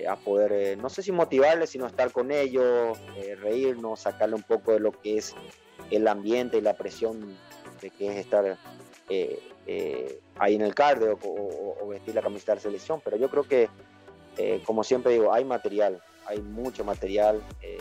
a 0.08 0.16
poder, 0.16 0.78
no 0.78 0.88
sé 0.88 1.02
si 1.02 1.12
motivarles, 1.12 1.68
sino 1.70 1.86
estar 1.86 2.10
con 2.12 2.32
ellos, 2.32 2.98
reírnos, 3.40 4.00
sacarle 4.00 4.36
un 4.36 4.42
poco 4.42 4.72
de 4.72 4.80
lo 4.80 4.92
que 4.92 5.18
es 5.18 5.34
el 5.96 6.08
ambiente 6.08 6.58
y 6.58 6.60
la 6.60 6.74
presión 6.74 7.36
de 7.80 7.90
que 7.90 8.08
es 8.08 8.16
estar 8.16 8.56
ahí 10.38 10.54
en 10.54 10.62
el 10.62 10.74
cardio 10.74 11.18
o, 11.22 11.88
vestir 11.88 12.14
la 12.14 12.22
camiseta 12.22 12.52
de 12.52 12.56
la 12.56 12.62
selección. 12.62 13.00
Pero 13.04 13.16
yo 13.16 13.28
creo 13.28 13.44
que 13.44 13.68
eh, 14.38 14.62
como 14.64 14.82
siempre 14.82 15.12
digo, 15.12 15.32
hay 15.32 15.44
material, 15.44 16.00
hay 16.26 16.40
mucho 16.40 16.84
material, 16.84 17.42
eh, 17.60 17.78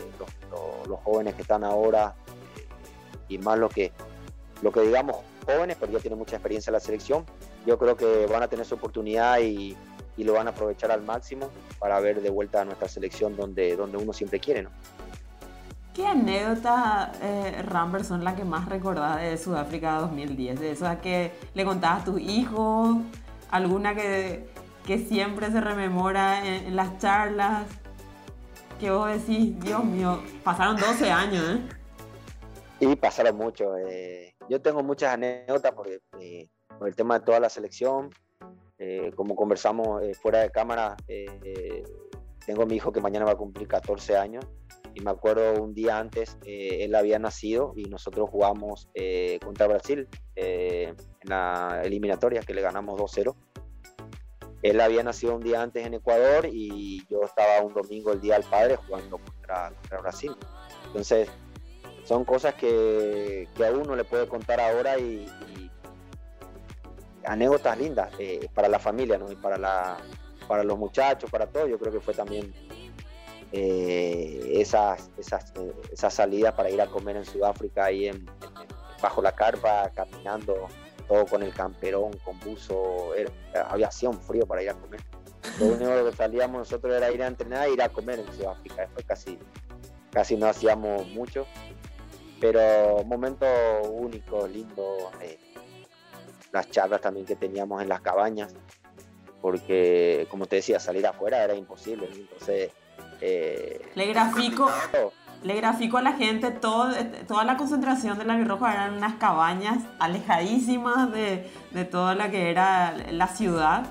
los, 0.86 1.00
jóvenes 1.00 1.34
que 1.34 1.42
están 1.42 1.64
ahora 1.64 2.14
eh, 2.58 2.66
y 3.28 3.38
más 3.38 3.58
lo 3.58 3.68
que, 3.68 3.92
lo 4.60 4.70
que 4.70 4.80
digamos 4.80 5.16
jóvenes, 5.46 5.76
pero 5.80 5.92
ya 5.92 5.98
tienen 5.98 6.18
mucha 6.18 6.36
experiencia 6.36 6.70
en 6.70 6.74
la 6.74 6.80
selección, 6.80 7.24
yo 7.66 7.78
creo 7.78 7.96
que 7.96 8.26
van 8.26 8.42
a 8.42 8.48
tener 8.48 8.66
su 8.66 8.74
oportunidad 8.74 9.40
y, 9.40 9.76
y 10.16 10.24
lo 10.24 10.34
van 10.34 10.46
a 10.46 10.50
aprovechar 10.50 10.90
al 10.90 11.02
máximo 11.02 11.48
para 11.78 11.98
ver 12.00 12.20
de 12.20 12.30
vuelta 12.30 12.60
a 12.60 12.64
nuestra 12.64 12.88
selección 12.88 13.34
donde, 13.34 13.74
donde 13.74 13.96
uno 13.96 14.12
siempre 14.12 14.38
quiere. 14.38 14.62
¿no? 14.62 14.70
¿Qué 15.94 16.06
anécdota, 16.06 17.12
eh, 17.20 17.62
Rambert, 17.62 18.04
son 18.04 18.24
las 18.24 18.34
que 18.34 18.44
más 18.44 18.68
recordás 18.68 19.20
de 19.20 19.36
Sudáfrica 19.36 20.00
2010? 20.00 20.60
De 20.60 20.98
que 21.02 21.32
le 21.54 21.64
contabas 21.64 22.02
a 22.02 22.04
tus 22.06 22.20
hijos, 22.20 22.96
alguna 23.50 23.94
que 23.94 24.52
que 24.86 24.98
siempre 24.98 25.50
se 25.50 25.60
rememora 25.60 26.46
en, 26.46 26.74
las 26.74 26.98
charlas, 26.98 27.66
que 28.80 28.90
vos 28.90 29.08
decís, 29.08 29.58
Dios 29.60 29.84
mío, 29.84 30.20
pasaron 30.42 30.76
12 30.76 31.10
años, 31.10 31.44
¿eh? 31.50 31.60
Y 32.80 32.96
pasaron 32.96 33.36
mucho. 33.36 33.76
Eh. 33.78 34.34
yo 34.48 34.60
tengo 34.60 34.82
muchas 34.82 35.14
anécdotas 35.14 35.72
porque, 35.72 36.00
eh, 36.18 36.48
por 36.78 36.88
el 36.88 36.96
tema 36.96 37.18
de 37.18 37.24
toda 37.24 37.38
la 37.38 37.48
selección, 37.48 38.10
eh, 38.78 39.12
como 39.14 39.36
conversamos 39.36 40.02
fuera 40.20 40.40
de 40.40 40.50
cámara, 40.50 40.96
tengo 42.44 42.62
a 42.62 42.66
mi 42.66 42.74
hijo 42.74 42.90
que 42.90 43.00
mañana 43.00 43.24
va 43.24 43.32
a 43.32 43.36
cumplir 43.36 43.68
14 43.68 44.16
años 44.16 44.44
y 44.94 45.00
me 45.00 45.10
acuerdo 45.10 45.62
un 45.62 45.74
día 45.74 45.98
antes, 45.98 46.36
él 46.44 46.94
había 46.94 47.18
nacido 47.18 47.72
y 47.76 47.84
nosotros 47.84 48.28
jugamos 48.30 48.88
contra 49.44 49.66
Brasil 49.66 50.08
en 50.34 50.96
la 51.24 51.80
eliminatoria 51.84 52.42
que 52.42 52.54
le 52.54 52.62
ganamos 52.62 52.98
2-0 52.98 53.34
él 54.62 54.80
había 54.80 55.02
nacido 55.02 55.34
un 55.34 55.42
día 55.42 55.60
antes 55.60 55.84
en 55.84 55.94
Ecuador 55.94 56.46
y 56.50 57.04
yo 57.10 57.22
estaba 57.24 57.60
un 57.62 57.74
domingo 57.74 58.12
el 58.12 58.20
Día 58.20 58.34
del 58.34 58.44
Padre 58.44 58.76
jugando 58.76 59.18
contra, 59.18 59.72
Brasil. 60.00 60.32
Entonces, 60.86 61.28
son 62.04 62.24
cosas 62.24 62.54
que, 62.54 63.48
a 63.58 63.70
uno 63.72 63.96
le 63.96 64.04
puede 64.04 64.28
contar 64.28 64.60
ahora 64.60 64.98
y, 64.98 65.28
anécdotas 67.24 67.78
lindas 67.78 68.12
eh, 68.18 68.48
para 68.52 68.68
la 68.68 68.80
familia 68.80 69.16
¿no? 69.16 69.30
y 69.30 69.36
para, 69.36 69.56
la, 69.56 69.96
para 70.48 70.64
los 70.64 70.76
muchachos, 70.76 71.30
para 71.30 71.46
todos. 71.46 71.68
Yo 71.68 71.78
creo 71.78 71.92
que 71.92 72.00
fue 72.00 72.14
también 72.14 72.52
eh, 73.52 74.54
esas, 74.54 75.10
esas, 75.18 75.52
eh, 75.56 75.72
esas 75.92 76.14
salidas 76.14 76.54
para 76.54 76.70
ir 76.70 76.80
a 76.80 76.86
comer 76.86 77.16
en 77.16 77.24
Sudáfrica 77.24 77.84
ahí 77.84 78.08
en, 78.08 78.26
bajo 79.00 79.20
la 79.20 79.32
carpa, 79.32 79.90
caminando 79.94 80.68
todo 81.06 81.26
con 81.26 81.42
el 81.42 81.52
camperón, 81.52 82.12
con 82.24 82.38
buzo, 82.40 83.12
había 83.68 83.88
hacía 83.88 84.08
un 84.08 84.20
frío 84.20 84.46
para 84.46 84.62
ir 84.62 84.70
a 84.70 84.74
comer. 84.74 85.00
Lo 85.58 85.66
único 85.66 86.10
que 86.10 86.16
salíamos 86.16 86.58
nosotros 86.60 86.94
era 86.94 87.10
ir 87.10 87.22
a 87.22 87.26
entrenar 87.26 87.68
e 87.68 87.72
ir 87.72 87.82
a 87.82 87.88
comer 87.88 88.20
en 88.20 88.32
Sudáfrica. 88.32 88.82
Después 88.82 89.04
casi, 89.04 89.38
casi 90.10 90.36
no 90.36 90.46
hacíamos 90.46 91.06
mucho, 91.08 91.46
pero 92.40 93.02
momento 93.04 93.46
único, 93.90 94.46
lindo. 94.46 95.10
Eh, 95.20 95.38
las 96.52 96.70
charlas 96.70 97.00
también 97.00 97.26
que 97.26 97.34
teníamos 97.34 97.80
en 97.82 97.88
las 97.88 98.02
cabañas, 98.02 98.54
porque 99.40 100.26
como 100.30 100.46
te 100.46 100.56
decía, 100.56 100.78
salir 100.78 101.06
afuera 101.06 101.42
era 101.42 101.54
imposible. 101.54 102.08
Entonces, 102.12 102.70
eh, 103.22 103.80
le 103.94 104.06
grafico 104.06 104.68
le 105.44 105.56
grafico 105.56 105.98
a 105.98 106.02
la 106.02 106.12
gente 106.12 106.50
todo, 106.50 106.92
toda 107.26 107.44
la 107.44 107.56
concentración 107.56 108.18
de 108.18 108.24
la 108.24 108.36
Birroja 108.36 108.72
eran 108.72 108.94
unas 108.94 109.14
cabañas 109.14 109.78
alejadísimas 109.98 111.10
de, 111.12 111.50
de 111.70 111.84
toda 111.84 112.14
la 112.14 112.30
que 112.30 112.50
era 112.50 112.94
la 113.10 113.26
ciudad 113.26 113.86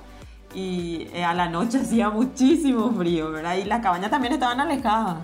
y 0.54 1.10
eh, 1.14 1.24
a 1.24 1.34
la 1.34 1.48
noche 1.48 1.78
hacía 1.82 2.10
muchísimo 2.10 2.92
frío, 2.94 3.32
¿verdad? 3.32 3.56
Y 3.56 3.66
las 3.66 3.82
cabañas 3.82 4.12
también 4.12 4.34
estaban 4.34 4.60
alejadas. 4.60 5.18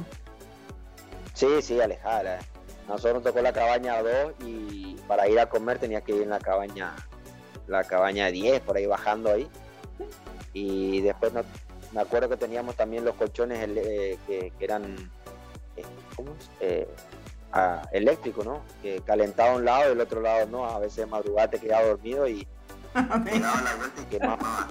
Sí, 1.34 1.62
sí, 1.62 1.80
alejadas. 1.80 2.46
Nosotros 2.88 3.16
nos 3.16 3.24
tocó 3.24 3.42
la 3.42 3.52
cabaña 3.52 4.02
2 4.02 4.34
y 4.46 4.96
para 5.08 5.28
ir 5.28 5.40
a 5.40 5.48
comer 5.48 5.78
tenía 5.78 6.02
que 6.02 6.16
ir 6.16 6.22
en 6.24 6.30
la 6.30 6.40
cabaña 6.40 6.96
la 7.68 7.84
cabaña 7.84 8.28
10, 8.28 8.62
por 8.62 8.78
ahí 8.78 8.86
bajando 8.86 9.32
ahí. 9.32 9.48
Y 10.54 11.02
después 11.02 11.34
me 11.98 12.04
acuerdo 12.04 12.30
que 12.30 12.38
teníamos 12.38 12.75
también 12.75 13.04
los 13.04 13.16
colchones 13.16 13.58
eh, 13.75 14.20
que, 14.27 14.54
que 14.56 14.63
eran 14.63 15.10
¿cómo 16.16 16.36
eh, 16.60 16.88
eléctrico, 17.92 18.44
¿no? 18.44 18.62
Que 18.84 19.01
calentaba 19.01 19.56
un 19.56 19.66
lado 19.66 19.89
y 19.89 19.94
el 19.94 20.01
otro 20.01 20.22
lado 20.22 20.46
no. 20.46 20.63
A 20.63 20.77
veces 20.77 20.98
de 20.98 21.06
madrugada 21.08 21.50
te 21.50 21.60
quedaba 21.60 21.88
dormido 21.88 22.27
y 22.27 22.48
quemaba 24.12 24.68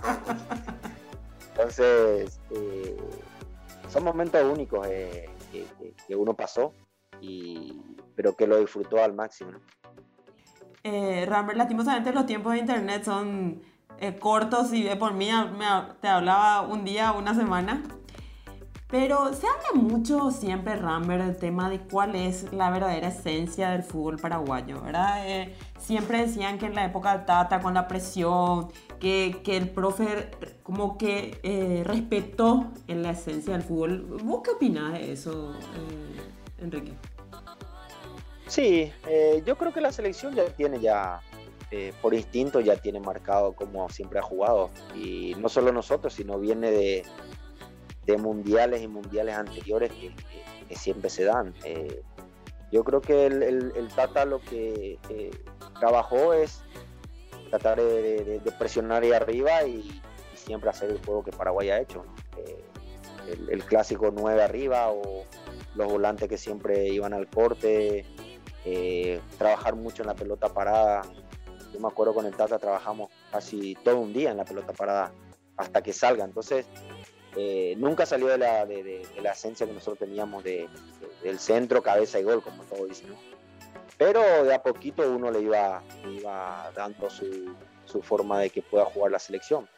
Entonces, 1.49 2.39
eh, 2.53 2.97
son 3.89 4.05
momentos 4.05 4.45
únicos 4.45 4.87
eh, 4.89 5.29
que, 6.07 6.15
uno 6.15 6.33
pasó, 6.35 6.75
y, 7.21 7.83
pero 8.15 8.37
que 8.37 8.47
lo 8.47 8.61
disfrutó 8.61 9.03
al 9.03 9.15
máximo. 9.15 9.51
¿no? 9.51 9.61
Eh, 10.85 11.29
lastimosamente 11.57 12.13
los 12.13 12.25
tiempos 12.25 12.53
de 12.53 12.61
internet 12.61 13.03
son 13.03 13.63
cortos 14.21 14.73
y 14.73 14.85
por 14.97 15.15
mí 15.15 15.31
me, 15.59 15.67
te 16.01 16.09
hablaba 16.09 16.63
un 16.63 16.85
día, 16.85 17.13
una 17.13 17.35
semana 17.35 17.83
Pero 18.89 19.35
se 19.35 19.49
habla 19.49 19.73
mucho 19.75 20.31
siempre, 20.31 20.77
Rambert, 20.77 21.25
del 21.25 21.37
tema 21.37 21.69
de 21.69 21.81
cuál 21.81 22.15
es 22.15 22.53
la 22.53 22.71
verdadera 22.71 23.09
esencia 23.09 23.71
del 23.71 23.83
fútbol 23.83 24.17
paraguayo, 24.17 24.81
¿verdad? 24.81 25.29
Eh, 25.29 25.57
siempre 25.77 26.21
decían 26.21 26.57
que 26.59 26.67
en 26.67 26.77
la 26.77 26.85
época 26.85 27.19
de 27.19 27.25
Tata, 27.25 27.61
con 27.61 27.75
la 27.75 27.89
presión, 27.89 28.69
que, 29.01 29.41
que 29.43 29.57
el 29.57 29.71
profe 29.71 30.31
como 30.63 30.97
que 30.99 31.41
eh, 31.43 31.83
respetó 31.85 32.73
en 32.87 33.03
la 33.03 33.11
esencia 33.11 33.55
del 33.55 33.63
fútbol. 33.63 34.21
¿Vos 34.23 34.43
qué 34.45 34.53
opinás 34.53 34.93
de 34.93 35.13
eso, 35.13 35.53
eh, 35.53 36.63
Enrique? 36.63 36.93
Sí, 38.47 38.93
yo 39.45 39.59
creo 39.59 39.73
que 39.73 39.81
la 39.81 39.91
selección 39.91 40.33
ya 40.33 40.45
tiene 40.45 40.79
ya, 40.79 41.21
por 42.01 42.15
instinto, 42.15 42.61
ya 42.61 42.77
tiene 42.77 43.01
marcado 43.01 43.55
como 43.55 43.89
siempre 43.89 44.19
ha 44.19 44.23
jugado. 44.23 44.71
Y 44.95 45.35
no 45.39 45.49
solo 45.49 45.73
nosotros, 45.73 46.15
sino 46.15 46.39
viene 46.39 46.71
de 46.71 47.05
de 48.07 48.17
mundiales 48.17 48.83
y 48.83 48.89
mundiales 48.89 49.35
anteriores 49.35 49.93
que, 49.93 50.13
siempre 50.75 51.11
se 51.11 51.25
dan. 51.25 51.55
Eh, 51.65 52.03
yo 52.73 52.83
creo 52.83 53.01
que 53.01 53.27
el, 53.27 53.89
Tata 53.95 54.25
lo 54.25 54.41
que 54.41 54.99
eh, 55.09 55.31
trabajó 55.79 56.33
es 56.33 56.63
tratar 57.51 57.81
de, 57.81 58.41
presionar 58.59 59.05
ahí 59.05 59.13
arriba 59.13 59.65
y, 59.65 60.03
siempre 60.35 60.71
hacer 60.71 60.91
el 60.91 61.05
juego 61.05 61.25
que 61.25 61.33
Paraguay 61.33 61.71
ha 61.71 61.81
hecho. 61.81 62.05
Eh, 62.37 62.65
el, 63.51 63.65
clásico 63.65 64.13
9 64.13 64.43
arriba 64.43 64.91
o 64.91 65.25
los 65.75 65.89
volantes 65.89 66.29
que 66.29 66.39
siempre 66.39 66.89
iban 66.89 67.13
al 67.13 67.29
corte, 67.29 68.05
trabajar 69.39 69.75
mucho 69.77 70.03
en 70.03 70.09
la 70.09 70.15
pelota 70.15 70.49
parada. 70.49 71.03
Yo 71.77 71.83
me 71.83 71.89
acuerdo 71.89 72.15
con 72.15 72.25
el 72.25 72.35
Tata 72.35 72.59
trabajamos 72.59 73.11
casi 73.31 73.75
todo 73.85 73.99
un 73.99 74.15
día 74.15 74.31
en 74.31 74.39
la 74.39 74.47
pelota 74.47 74.73
parada 74.73 75.13
hasta 75.59 75.83
que 75.83 75.93
salga. 75.93 76.25
Entonces, 76.25 76.65
eh, 77.37 77.75
nunca 77.77 78.07
salió 78.07 78.29
de 78.29 78.39
la, 78.39 78.65
de, 78.65 79.07
la, 79.21 79.33
esencia 79.33 79.67
que 79.67 79.75
nosotros 79.75 79.99
teníamos 79.99 80.43
de, 80.43 80.71
del 81.23 81.39
centro, 81.39 81.83
cabeza 81.83 82.19
y 82.19 82.23
gol, 82.23 82.43
como 82.43 82.63
todos 82.63 82.89
dicen. 82.89 83.15
Pero 83.99 84.45
de 84.45 84.55
a 84.55 84.63
poquito 84.63 85.03
uno 85.11 85.31
le 85.31 85.41
iba, 85.41 85.83
iba 86.11 86.73
dando 86.75 87.11
su, 87.11 87.55
su, 87.85 88.01
forma 88.01 88.41
de 88.41 88.49
que 88.49 88.63
pueda 88.63 88.87
jugar 88.87 89.13
la 89.13 89.19
selección. 89.19 89.69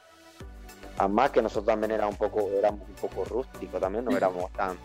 Además 0.98 1.30
que 1.30 1.42
nosotros 1.42 1.66
también 1.66 1.90
éramos 1.90 2.12
un 2.12 2.28
poco, 2.30 2.48
éramos 2.50 2.88
un 2.88 2.94
poco 2.94 3.24
rústicos 3.24 3.80
también, 3.80 4.04
no 4.04 4.16
éramos 4.16 4.52
tan, 4.52 4.78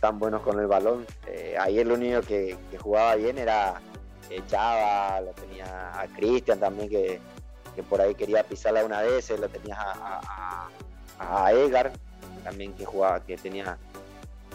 tan 0.00 0.20
buenos 0.20 0.42
con 0.42 0.60
el 0.60 0.68
balón. 0.68 1.04
Eh, 1.26 1.56
ahí 1.58 1.80
el 1.80 1.90
único 1.90 2.20
que, 2.20 2.56
que 2.70 2.78
jugaba 2.78 3.16
bien 3.16 3.38
era 3.38 3.80
Chava, 4.46 5.20
lo 5.20 5.32
tenía 5.32 6.00
a 6.00 6.06
Cristian 6.08 6.60
también 6.60 6.88
que, 6.88 7.20
que, 7.74 7.82
por 7.82 8.00
ahí 8.00 8.14
quería 8.14 8.42
pisarla 8.42 8.84
una 8.84 9.02
vez, 9.02 9.30
lo 9.30 9.48
tenías 9.48 9.78
a 9.78 10.68
a 11.18 11.52
Edgar, 11.52 11.92
también 12.44 12.72
que 12.74 12.84
jugaba, 12.84 13.20
que 13.20 13.36
tenía, 13.36 13.78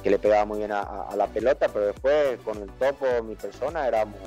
que 0.01 0.09
le 0.09 0.19
pegaba 0.19 0.45
muy 0.45 0.59
bien 0.59 0.71
a, 0.71 1.09
la 1.15 1.27
pelota, 1.27 1.67
pero 1.69 1.87
después 1.87 2.39
con 2.43 2.61
el 2.61 2.69
topo, 2.71 3.05
mi 3.23 3.35
persona, 3.35 3.87
éramos 3.87 4.19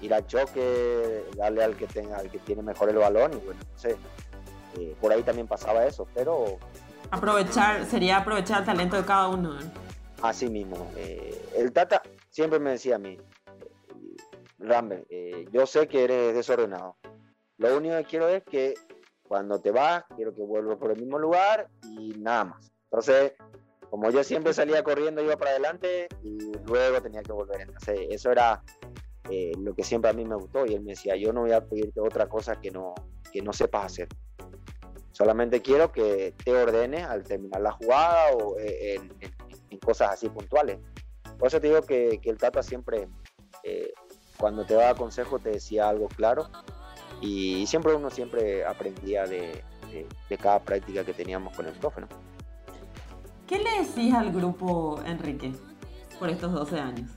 ir 0.00 0.12
al 0.14 0.26
choque, 0.26 1.24
darle 1.36 1.62
al 1.62 1.76
que 1.76 1.86
tenga, 1.86 2.18
al 2.18 2.30
que 2.30 2.38
tiene 2.38 2.62
mejor 2.62 2.88
el 2.88 2.96
balón, 2.96 3.32
y 3.34 3.44
bueno, 3.44 3.60
entonces 3.60 3.96
eh, 4.78 4.96
por 5.00 5.12
ahí 5.12 5.22
también 5.22 5.46
pasaba 5.46 5.84
eso, 5.84 6.08
pero 6.14 6.58
aprovechar, 7.10 7.84
sería 7.86 8.18
aprovechar 8.18 8.60
el 8.60 8.66
talento 8.66 8.96
de 8.96 9.04
cada 9.04 9.28
uno. 9.28 9.60
¿eh? 9.60 9.64
Así 10.22 10.48
mismo. 10.48 10.90
Eh, 10.96 11.50
el 11.56 11.72
Tata 11.72 12.02
siempre 12.30 12.58
me 12.58 12.70
decía 12.70 12.96
a 12.96 12.98
mí, 12.98 13.18
Rambe, 14.62 15.04
yo 15.52 15.66
sé 15.66 15.88
que 15.88 16.04
eres 16.04 16.34
desordenado. 16.34 16.96
Lo 17.58 17.76
único 17.76 17.96
que 17.98 18.04
quiero 18.04 18.28
es 18.28 18.42
que 18.44 18.74
cuando 19.22 19.60
te 19.60 19.70
vas, 19.70 20.04
quiero 20.16 20.34
que 20.34 20.42
vuelvas 20.42 20.76
por 20.76 20.90
el 20.90 20.98
mismo 20.98 21.18
lugar 21.18 21.68
y 21.82 22.14
nada 22.18 22.44
más. 22.44 22.72
Entonces, 22.84 23.32
como 23.88 24.10
yo 24.10 24.24
siempre 24.24 24.52
salía 24.52 24.82
corriendo, 24.82 25.22
iba 25.22 25.36
para 25.36 25.52
adelante 25.52 26.08
y 26.22 26.52
luego 26.66 27.00
tenía 27.00 27.22
que 27.22 27.32
volver. 27.32 27.60
Entonces, 27.60 28.00
eso 28.10 28.30
era 28.30 28.62
eh, 29.30 29.52
lo 29.58 29.74
que 29.74 29.84
siempre 29.84 30.10
a 30.10 30.14
mí 30.14 30.24
me 30.24 30.34
gustó. 30.34 30.66
Y 30.66 30.74
él 30.74 30.82
me 30.82 30.92
decía, 30.92 31.16
yo 31.16 31.32
no 31.32 31.42
voy 31.42 31.52
a 31.52 31.64
pedirte 31.64 32.00
otra 32.00 32.28
cosa 32.28 32.60
que 32.60 32.70
no, 32.70 32.94
que 33.32 33.42
no 33.42 33.52
sepas 33.52 33.86
hacer. 33.86 34.08
Solamente 35.12 35.62
quiero 35.62 35.92
que 35.92 36.34
te 36.44 36.54
ordenes 36.54 37.04
al 37.04 37.22
terminar 37.22 37.60
la 37.60 37.72
jugada 37.72 38.34
o 38.34 38.58
eh, 38.58 38.94
en, 39.70 39.78
cosas 39.78 40.12
así 40.12 40.28
puntuales. 40.28 40.78
Por 41.38 41.48
eso 41.48 41.60
te 41.60 41.68
digo 41.68 41.82
que, 41.82 42.20
el 42.22 42.38
Tata 42.38 42.62
siempre, 42.62 43.08
eh, 43.62 43.92
cuando 44.42 44.64
te 44.64 44.74
daba 44.74 44.96
consejo, 44.96 45.38
te 45.38 45.50
decía 45.50 45.88
algo 45.88 46.08
claro 46.08 46.48
y 47.20 47.64
siempre 47.68 47.94
uno 47.94 48.10
siempre 48.10 48.66
aprendía 48.66 49.24
de, 49.24 49.62
cada 50.42 50.58
práctica 50.58 51.04
que 51.04 51.14
teníamos 51.14 51.56
con 51.56 51.64
el 51.66 51.74
profe. 51.74 52.02
¿Qué 53.46 53.58
le 53.60 53.86
decís 53.86 54.12
al 54.12 54.32
grupo, 54.32 55.00
Enrique, 55.06 55.52
por 56.18 56.28
estos 56.28 56.50
12 56.50 56.80
años? 56.80 57.12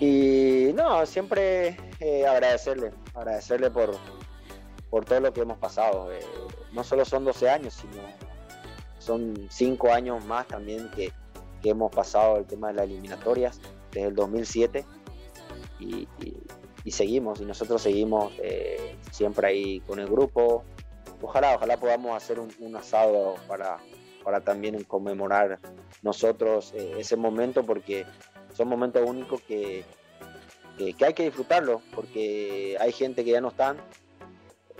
Y 0.00 0.72
no, 0.74 1.06
siempre 1.06 1.76
eh, 2.00 2.26
agradecerle, 2.26 2.90
agradecerle 3.14 3.70
por, 3.70 3.96
por 4.90 5.04
todo 5.04 5.20
lo 5.20 5.32
que 5.32 5.42
hemos 5.42 5.58
pasado. 5.58 6.10
Eh, 6.10 6.18
no 6.72 6.82
solo 6.82 7.04
son 7.04 7.24
12 7.24 7.48
años, 7.48 7.74
sino 7.74 8.02
son 8.98 9.46
5 9.48 9.92
años 9.92 10.24
más 10.24 10.48
también 10.48 10.90
que, 10.90 11.12
que, 11.62 11.70
hemos 11.70 11.92
pasado 11.92 12.38
el 12.38 12.44
tema 12.44 12.68
de 12.68 12.74
las 12.74 12.86
eliminatorias 12.86 13.60
desde 13.92 14.08
el 14.08 14.16
2007. 14.16 14.97
Y, 15.78 16.90
seguimos, 16.90 17.40
y 17.40 17.44
nosotros 17.44 17.82
seguimos 17.82 18.32
eh, 18.38 18.96
siempre 19.10 19.48
ahí 19.48 19.80
con 19.80 19.98
el 19.98 20.06
grupo. 20.06 20.64
Ojalá, 21.20 21.54
ojalá 21.54 21.76
podamos 21.76 22.16
hacer 22.16 22.38
un, 22.40 22.76
asado 22.76 23.34
para, 23.46 23.78
para 24.24 24.40
también 24.40 24.82
conmemorar 24.84 25.58
nosotros 26.02 26.72
eh, 26.74 26.94
ese 26.98 27.16
momento, 27.16 27.62
porque 27.64 28.06
son 28.54 28.68
momentos 28.68 29.02
únicos 29.06 29.40
que, 29.42 29.84
que, 30.76 31.04
hay 31.04 31.14
que 31.14 31.24
disfrutarlo, 31.24 31.82
porque 31.94 32.76
hay 32.80 32.92
gente 32.92 33.24
que 33.24 33.32
ya 33.32 33.40
no 33.40 33.48
están, 33.48 33.76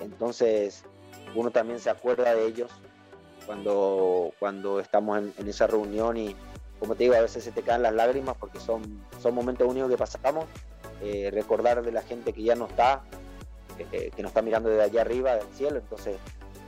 entonces 0.00 0.84
uno 1.34 1.50
también 1.50 1.78
se 1.78 1.90
acuerda 1.90 2.34
de 2.34 2.46
ellos 2.46 2.70
cuando, 3.46 4.32
cuando 4.38 4.80
estamos 4.80 5.18
en, 5.18 5.48
esa 5.48 5.66
reunión 5.66 6.16
y 6.16 6.36
como 6.78 6.94
te 6.94 7.04
digo, 7.04 7.16
a 7.16 7.20
veces 7.20 7.42
se 7.42 7.50
te 7.50 7.62
caen 7.62 7.82
las 7.82 7.92
lágrimas 7.92 8.36
porque 8.38 8.60
son, 8.60 9.04
son 9.20 9.34
momentos 9.34 9.66
únicos 9.66 9.90
que 9.90 9.96
pasamos 9.96 10.44
eh, 11.02 11.30
recordar 11.32 11.82
de 11.82 11.92
la 11.92 12.02
gente 12.02 12.32
que 12.32 12.42
ya 12.42 12.54
no 12.54 12.66
está, 12.66 13.02
eh, 13.78 14.10
que 14.14 14.22
nos 14.22 14.30
está 14.30 14.42
mirando 14.42 14.68
desde 14.68 14.82
allá 14.82 15.00
arriba 15.02 15.36
del 15.36 15.46
cielo. 15.54 15.78
Entonces, 15.78 16.16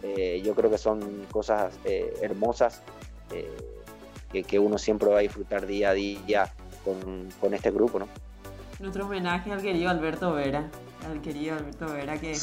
eh, 0.03 0.40
yo 0.45 0.55
creo 0.55 0.71
que 0.71 0.79
son 0.79 1.27
cosas 1.31 1.79
hermosas 2.21 2.83
que, 4.31 4.59
uno 4.59 4.79
siempre 4.79 5.09
va 5.09 5.19
a 5.19 5.21
disfrutar 5.21 5.66
día 5.66 5.90
a 5.90 5.95
día 5.95 6.53
con, 6.85 7.55
este 7.55 7.71
grupo, 7.71 7.99
¿no? 7.99 8.09
Nuestro 8.79 9.05
homenaje 9.05 9.53
al 9.53 9.61
querido 9.61 9.90
Alberto 9.90 10.33
Vera, 10.33 10.71
al 11.07 11.21
querido 11.21 11.57
Alberto 11.57 11.93
Vera, 11.93 12.19
que 12.19 12.35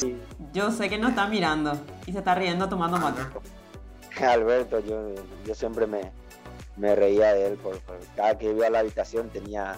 yo 0.52 0.70
sé 0.70 0.88
que 0.88 0.98
nos 0.98 1.10
está 1.10 1.26
mirando 1.26 1.72
y 2.06 2.12
se 2.12 2.18
está 2.18 2.34
riendo 2.34 2.68
tomando 2.68 2.98
mate. 2.98 3.22
Alberto, 4.24 4.80
yo, 4.80 5.14
yo 5.44 5.54
siempre 5.54 5.86
me, 5.86 6.12
me 6.78 6.94
reía 6.94 7.34
de 7.34 7.48
él, 7.48 7.58
porque 7.62 7.80
cada 8.16 8.38
que 8.38 8.50
iba 8.50 8.66
a 8.66 8.70
la 8.70 8.78
habitación 8.80 9.28
tenía, 9.30 9.76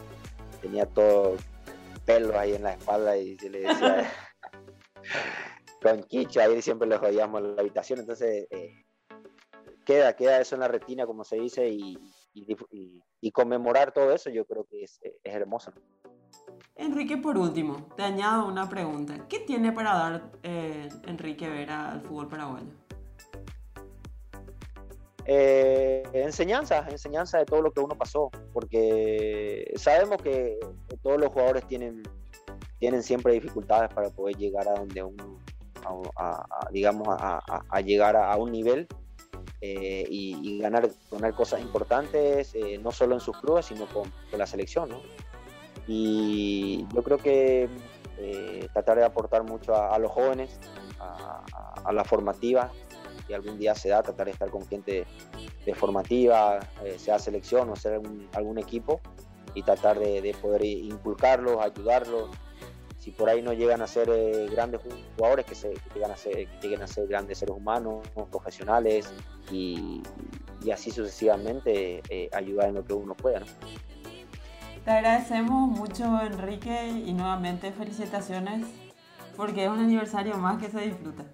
tenía 0.61 0.87
todo, 0.87 1.37
pelos 2.05 2.35
ahí 2.35 2.55
en 2.55 2.63
la 2.63 2.73
espalda 2.73 3.17
y 3.17 3.37
se 3.39 3.51
le 3.51 3.61
decía 3.61 4.13
con 5.83 6.03
Quicho, 6.05 6.41
ahí 6.41 6.61
siempre 6.63 6.89
le 6.89 6.99
jodíamos 6.99 7.43
la 7.43 7.61
habitación, 7.61 8.01
entonces 8.01 8.47
eh, 8.51 8.85
queda, 9.85 10.15
queda 10.15 10.41
eso 10.41 10.55
en 10.55 10.61
la 10.61 10.69
retina, 10.69 11.07
como 11.07 11.25
se 11.25 11.37
dice, 11.37 11.69
y, 11.69 11.99
y, 12.33 13.33
conmemorar 13.33 13.93
todo 13.93 14.13
eso 14.13 14.31
yo 14.31 14.45
creo 14.45 14.65
que 14.65 14.85
es, 14.85 15.01
es, 15.03 15.35
hermoso. 15.35 15.73
Enrique, 16.77 17.17
por 17.17 17.39
último, 17.39 17.89
te 17.97 18.03
añado 18.03 18.47
una 18.47 18.69
pregunta. 18.69 19.27
¿Qué 19.29 19.41
tiene 19.41 19.73
para 19.73 19.95
dar 19.95 20.33
eh, 20.43 20.89
Enrique 21.07 21.49
Vera 21.49 21.93
al 21.93 22.01
fútbol 22.03 22.29
paraguayo? 22.29 22.80
Eh, 25.27 26.03
enseñanza, 26.13 26.87
enseñanza 26.89 27.39
de 27.39 27.45
todo 27.45 27.63
lo 27.63 27.71
que 27.73 27.81
uno 27.81 27.97
pasó, 27.97 28.31
porque 28.53 29.73
sabemos 29.77 30.23
que 30.23 30.59
todos 31.03 31.21
los 31.21 31.31
jugadores 31.31 31.67
tienen, 31.67 32.03
tienen 32.79 33.03
siempre 33.03 33.35
dificultades 33.35 33.93
para 33.93 34.11
poder 34.11 34.37
llegar 34.37 34.69
a 34.69 34.75
donde 34.75 35.05
digamos, 36.71 37.09
a, 37.09 37.81
llegar 37.81 38.17
a, 38.17 38.37
un 38.37 38.53
nivel 38.53 38.87
eh, 39.61 40.05
y, 40.09 40.59
ganar, 40.59 40.91
ganar 41.11 41.35
cosas 41.35 41.61
importantes, 41.61 42.55
eh, 42.55 42.79
no 42.79 42.93
solo 42.93 43.15
en 43.15 43.21
sus 43.21 43.37
clubes, 43.39 43.67
sino 43.67 43.87
con, 43.87 44.13
la 44.37 44.47
selección. 44.47 44.91
Y 45.87 46.87
yo 46.95 47.03
creo 47.03 47.19
que 47.19 47.69
tratar 48.75 48.99
de 48.99 49.05
aportar 49.05 49.45
mucho 49.45 49.75
a, 49.75 49.99
los 49.99 50.13
jóvenes, 50.13 50.61
a, 50.99 51.93
la 51.93 52.05
formativa, 52.05 52.71
algún 53.35 53.59
día 53.59 53.75
se 53.75 53.89
da, 53.89 54.03
tratar 54.03 54.27
de 54.27 54.33
estar 54.33 54.51
con 54.51 54.67
gente 54.67 55.07
de 55.65 55.75
formativa, 55.75 56.61
eh, 56.85 56.99
sea 56.99 57.19
selección 57.19 57.71
o 57.71 57.77
sea 57.77 58.01
algún, 58.35 58.59
equipo, 58.59 59.01
y 59.55 59.63
tratar 59.63 59.99
de, 59.99 60.35
poder 60.41 60.65
inculcarlos, 60.65 61.61
ayudarlos. 61.61 62.31
Si 62.99 63.13
por 63.13 63.31
ahí 63.31 63.41
no 63.41 63.55
llegan 63.55 63.81
a 63.81 63.87
ser 63.87 64.11
eh, 64.11 64.47
grandes 64.51 64.83
jugadores, 65.17 65.47
que, 65.47 65.55
se, 65.55 65.75
lleguen 65.95 66.11
a 66.11 66.17
ser, 66.17 66.49
lleguen 66.61 66.83
a 66.83 66.87
ser 66.87 67.07
grandes 67.07 67.39
seres 67.39 67.57
humanos, 67.57 68.07
profesionales 68.31 69.11
y, 69.51 70.03
y 70.63 70.71
así 70.71 70.91
sucesivamente 70.91 72.03
eh, 72.09 72.29
ayudar 72.33 72.69
en 72.69 72.75
lo 72.75 72.85
que 72.85 72.93
uno 72.93 73.15
pueda. 73.15 73.43
Te 74.85 74.91
agradecemos 74.91 75.71
mucho 75.71 76.21
Enrique 76.23 76.89
y 76.89 77.13
nuevamente 77.13 77.73
felicitaciones 77.73 78.67
porque 79.37 79.65
es 79.65 79.71
un 79.71 79.79
aniversario 79.79 80.37
más 80.37 80.61
que 80.61 80.71
se 80.71 80.81
disfruta. 80.81 81.25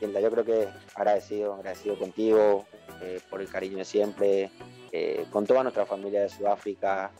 Yo 0.00 0.30
creo 0.30 0.44
que 0.44 0.68
agradecido, 0.94 1.54
agradecido 1.54 1.98
contigo 1.98 2.64
eh, 3.02 3.20
por 3.28 3.40
el 3.40 3.48
cariño 3.48 3.78
de 3.78 3.84
siempre, 3.84 4.50
eh, 4.92 5.26
con 5.30 5.46
toda 5.46 5.62
nuestra 5.62 5.86
familia 5.86 6.22
de 6.22 6.28
Sudáfrica, 6.28 7.10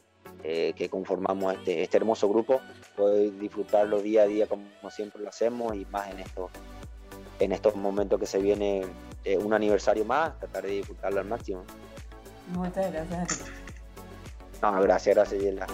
que 0.42 0.88
conformamos 0.90 1.54
este, 1.54 1.82
este, 1.82 1.96
hermoso 1.96 2.28
grupo, 2.28 2.60
poder 2.96 3.38
disfrutarlo 3.38 4.02
día 4.02 4.22
a 4.22 4.26
día 4.26 4.46
como, 4.46 4.64
siempre 4.90 5.22
lo 5.22 5.30
hacemos 5.30 5.74
y 5.74 5.86
más 5.86 6.10
en 6.10 6.20
estos, 6.20 6.50
en 7.38 7.52
estos 7.52 7.74
momentos 7.76 8.20
que 8.20 8.26
se 8.26 8.38
viene 8.38 8.84
un 9.38 9.54
aniversario 9.54 10.04
más, 10.04 10.38
tratar 10.38 10.64
de 10.64 10.72
disfrutarlo 10.72 11.20
al 11.20 11.26
máximo. 11.26 11.64
Muchas 12.48 12.92
gracias. 12.92 13.44
No, 14.60 14.72
gracias, 14.82 15.14
gracias, 15.14 15.42
Yela. 15.42 15.66